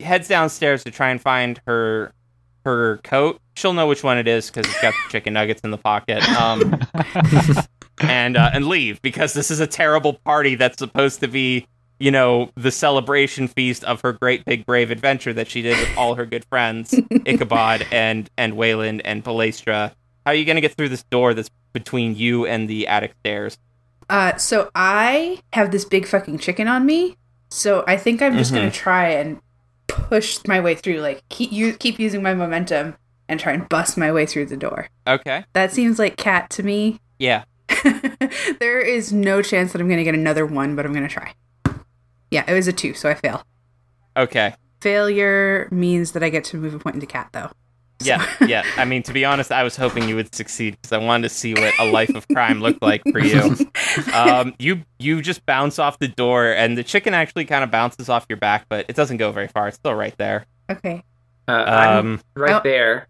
[0.00, 2.12] heads downstairs to try and find her
[2.64, 3.40] her coat.
[3.56, 6.22] She'll know which one it is because it's got the chicken nuggets in the pocket.
[6.38, 6.80] Um,
[8.00, 11.66] and uh, and leave because this is a terrible party that's supposed to be
[12.00, 15.96] you know the celebration feast of her great big brave adventure that she did with
[15.96, 16.92] all her good friends
[17.26, 19.92] Ichabod and and Wayland and Palestra.
[20.26, 23.12] How are you going to get through this door that's between you and the attic
[23.20, 23.58] stairs?
[24.08, 27.16] Uh, so I have this big fucking chicken on me.
[27.50, 28.56] So I think I'm just Mhm.
[28.56, 29.38] gonna try and
[29.86, 31.00] push my way through.
[31.00, 32.96] Like keep you keep using my momentum
[33.28, 34.88] and try and bust my way through the door.
[35.06, 35.44] Okay.
[35.52, 37.00] That seems like cat to me.
[37.18, 37.44] Yeah.
[38.60, 41.34] there is no chance that I'm gonna get another one, but I'm gonna try.
[42.30, 43.44] Yeah, it was a two, so I fail.
[44.16, 44.54] Okay.
[44.80, 47.50] Failure means that I get to move a point into cat, though.
[48.06, 48.26] Yeah.
[48.46, 48.64] Yeah.
[48.76, 51.34] I mean, to be honest, I was hoping you would succeed because I wanted to
[51.34, 53.56] see what a life of crime looked like for you.
[54.12, 58.08] Um, you you just bounce off the door, and the chicken actually kind of bounces
[58.08, 59.68] off your back, but it doesn't go very far.
[59.68, 60.46] It's still right there.
[60.70, 61.02] okay.
[61.46, 62.60] Uh, I'm Um, right Oh.
[62.64, 63.06] there.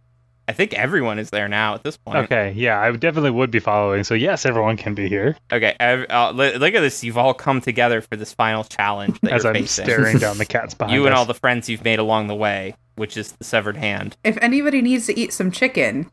[0.46, 2.18] I think everyone is there now at this point.
[2.24, 4.04] Okay, yeah, I definitely would be following.
[4.04, 7.02] So yes, everyone can be here Okay, ev- uh, li- look at this.
[7.02, 9.86] You've all come together for this final challenge that as you're I'm facing.
[9.86, 12.74] staring down the cats behind you and all the friends you've made along the way,
[12.96, 14.16] which is the severed hand.
[14.24, 16.10] If anybody needs to eat some chicken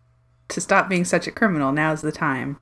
[0.50, 2.60] to stop being such a criminal, now's the time.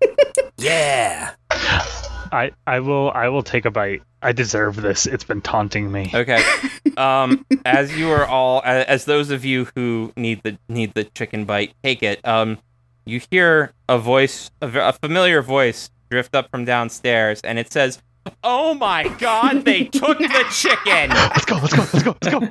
[0.58, 1.32] Yeah.
[1.50, 4.02] I I will I will take a bite.
[4.22, 5.06] I deserve this.
[5.06, 6.10] It's been taunting me.
[6.14, 6.40] Okay.
[6.96, 11.04] um, as you are all, a- as those of you who need the need the
[11.04, 12.26] chicken bite, take it.
[12.26, 12.58] Um,
[13.04, 18.00] you hear a voice, a familiar voice, drift up from downstairs, and it says,
[18.44, 21.56] "Oh my God, they took the chicken!" Let's go.
[21.56, 22.16] Let's go.
[22.22, 22.48] Let's go.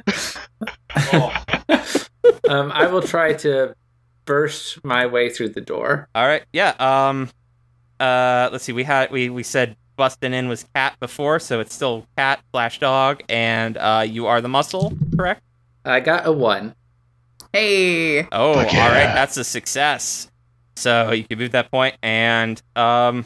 [0.96, 2.50] Let's go.
[2.50, 3.76] Um, I will try to
[4.26, 6.08] burst my way through the door.
[6.16, 6.44] All right.
[6.54, 6.74] Yeah.
[6.80, 7.30] Um.
[8.00, 8.50] Uh.
[8.52, 8.74] Let's see.
[8.74, 12.80] We had we we said busting in was cat before, so it's still cat slash
[12.80, 15.42] dog, and uh, you are the muscle, correct?
[15.86, 16.76] I got a one.
[17.54, 18.88] Hey, Oh, Fuck all yeah.
[18.88, 19.14] right.
[19.14, 20.30] That's a success.
[20.78, 23.26] So you can move that point, and um,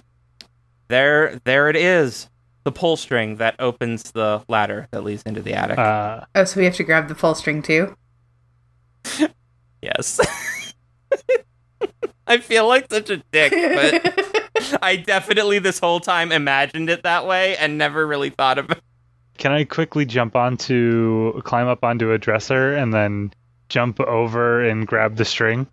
[0.88, 2.28] there there it is,
[2.66, 5.78] the pull string that opens the ladder that leads into the attic.
[5.78, 7.96] Uh, oh, so we have to grab the full string too.
[9.82, 10.20] yes.
[12.28, 17.28] I feel like such a dick, but I definitely this whole time imagined it that
[17.28, 18.80] way and never really thought about.
[19.38, 23.32] can I quickly jump onto climb up onto a dresser and then
[23.70, 25.68] jump over and grab the string?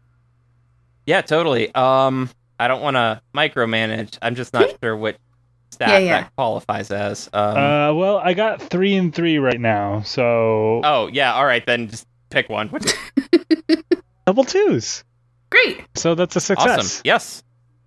[1.06, 1.74] Yeah, totally.
[1.74, 2.28] Um,
[2.60, 4.18] I don't want to micromanage.
[4.20, 5.16] I'm just not sure what
[5.72, 6.20] stat Yeah, yeah.
[6.22, 7.28] that qualifies as.
[7.32, 11.64] Um, Uh, well, I got three and three right now, so oh yeah, all right
[11.66, 11.88] then.
[11.88, 12.70] Just pick one.
[14.26, 15.04] double twos.
[15.50, 15.84] Great.
[15.94, 16.78] So that's a success.
[16.78, 17.02] Awesome.
[17.04, 17.42] Yes.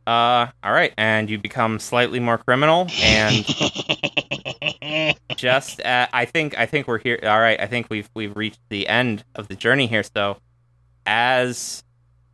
[0.08, 3.44] Uh, all right, and you become slightly more criminal, and
[5.36, 7.20] just at, I think I think we're here.
[7.24, 10.04] All right, I think we've we've reached the end of the journey here.
[10.04, 10.38] So,
[11.08, 11.84] as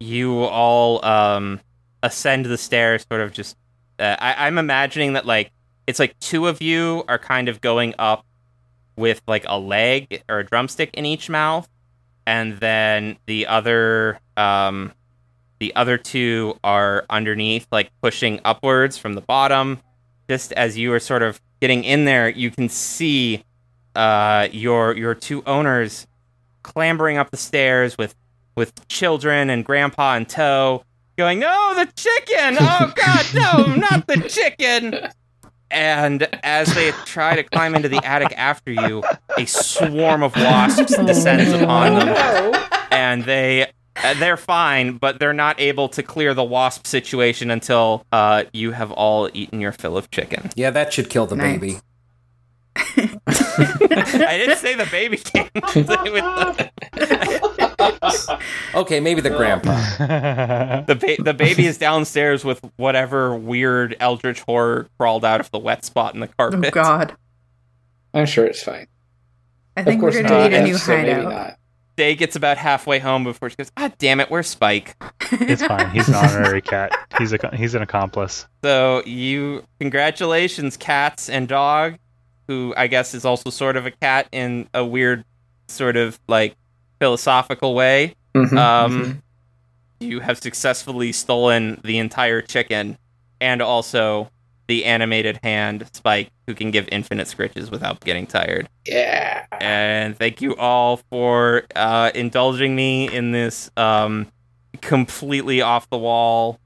[0.01, 1.61] you all um
[2.03, 3.55] ascend the stairs, sort of just,
[4.01, 5.51] uh, I, I'm imagining that like
[5.87, 8.25] it's like two of you are kind of going up
[8.95, 11.69] with like a leg or a drumstick in each mouth,
[12.25, 14.93] and then the other um
[15.59, 19.79] the other two are underneath, like pushing upwards from the bottom.
[20.27, 23.43] Just as you are sort of getting in there, you can see
[23.95, 26.07] uh, your your two owners
[26.63, 28.15] clambering up the stairs with
[28.55, 30.83] with children and grandpa in tow,
[31.21, 32.57] going, "No, the chicken!
[32.59, 35.07] Oh God, no, not the chicken!"
[35.69, 39.03] And as they try to climb into the attic after you,
[39.37, 42.61] a swarm of wasps descends upon them
[42.91, 43.71] and they
[44.03, 48.71] uh, they're fine, but they're not able to clear the wasp situation until uh, you
[48.71, 50.49] have all eaten your fill of chicken.
[50.55, 51.59] Yeah, that should kill the Nice.
[51.59, 51.77] baby.
[52.75, 55.49] I didn't say the baby came.
[57.81, 58.39] with the,
[58.75, 59.71] Okay, maybe the grandpa.
[60.87, 65.59] the, ba- the baby is downstairs with whatever weird eldritch horror crawled out of the
[65.59, 66.65] wet spot in the carpet.
[66.65, 66.71] Oh.
[66.71, 67.15] God.
[68.13, 68.87] I'm sure it's fine.
[69.77, 70.51] I Of think we're gonna not.
[70.51, 71.31] need a new so maybe hideout.
[71.31, 71.57] not.
[71.95, 74.95] Day gets about halfway home before she goes, "Ah, damn it, where's Spike?"
[75.31, 75.89] It's fine.
[75.91, 76.91] He's an honorary cat.
[77.17, 78.47] He's a he's an accomplice.
[78.63, 81.97] So you congratulations, cats and dog,
[82.47, 85.23] who I guess is also sort of a cat in a weird
[85.67, 86.55] sort of like
[87.01, 88.13] philosophical way.
[88.35, 89.21] Mhm, Um, mhm.
[90.07, 92.97] You have successfully stolen the entire chicken
[93.39, 94.29] and also
[94.67, 98.69] the animated hand Spike, who can give infinite scritches without getting tired.
[98.85, 99.45] yeah.
[99.59, 104.27] And thank you all for uh, indulging me in this um,
[104.81, 106.59] completely off the wall,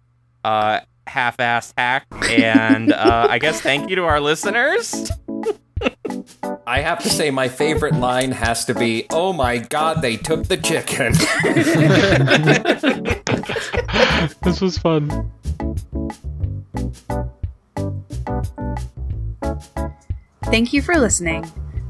[0.43, 2.05] uh, half assed hack.
[2.29, 5.09] And uh, I guess thank you to our listeners.
[6.67, 10.45] I have to say, my favorite line has to be, "Oh my God, they took
[10.45, 11.13] the chicken."
[14.41, 15.31] This was fun.
[20.45, 21.45] Thank you for listening.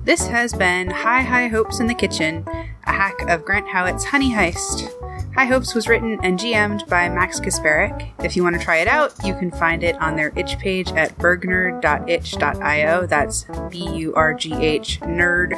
[0.06, 2.46] This has been High High Hopes in the Kitchen,
[2.86, 4.88] a hack of Grant Howitt's Honey Heist.
[5.34, 8.12] High Hopes was written and GM'd by Max Kasparek.
[8.24, 10.92] If you want to try it out, you can find it on their itch page
[10.92, 13.08] at burghnerd.itch.io.
[13.08, 15.58] That's B U R G H nerd.itch.io.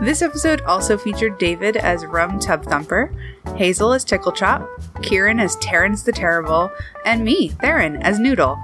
[0.00, 3.12] This episode also featured David as Rum Tub Thumper,
[3.56, 4.68] Hazel as Tickle Chop,
[5.02, 6.70] Kieran as Terrence the Terrible,
[7.04, 8.58] and me, Theron, as Noodle.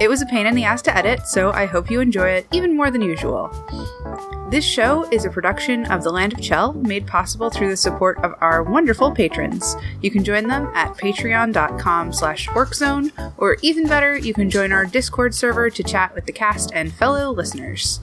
[0.00, 2.46] It was a pain in the ass to edit, so I hope you enjoy it
[2.52, 3.50] even more than usual.
[4.50, 8.18] This show is a production of The Land of Chell, made possible through the support
[8.18, 9.76] of our wonderful patrons.
[10.00, 14.86] You can join them at patreon.com slash workzone, or even better, you can join our
[14.86, 18.00] Discord server to chat with the cast and fellow listeners.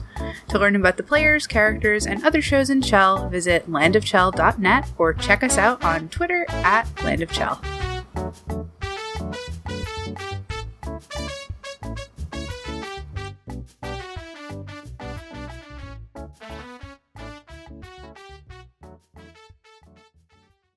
[0.48, 5.42] To learn about the players, characters, and other shows in Chell, visit landofchell.net or check
[5.42, 8.77] us out on Twitter at landofchell.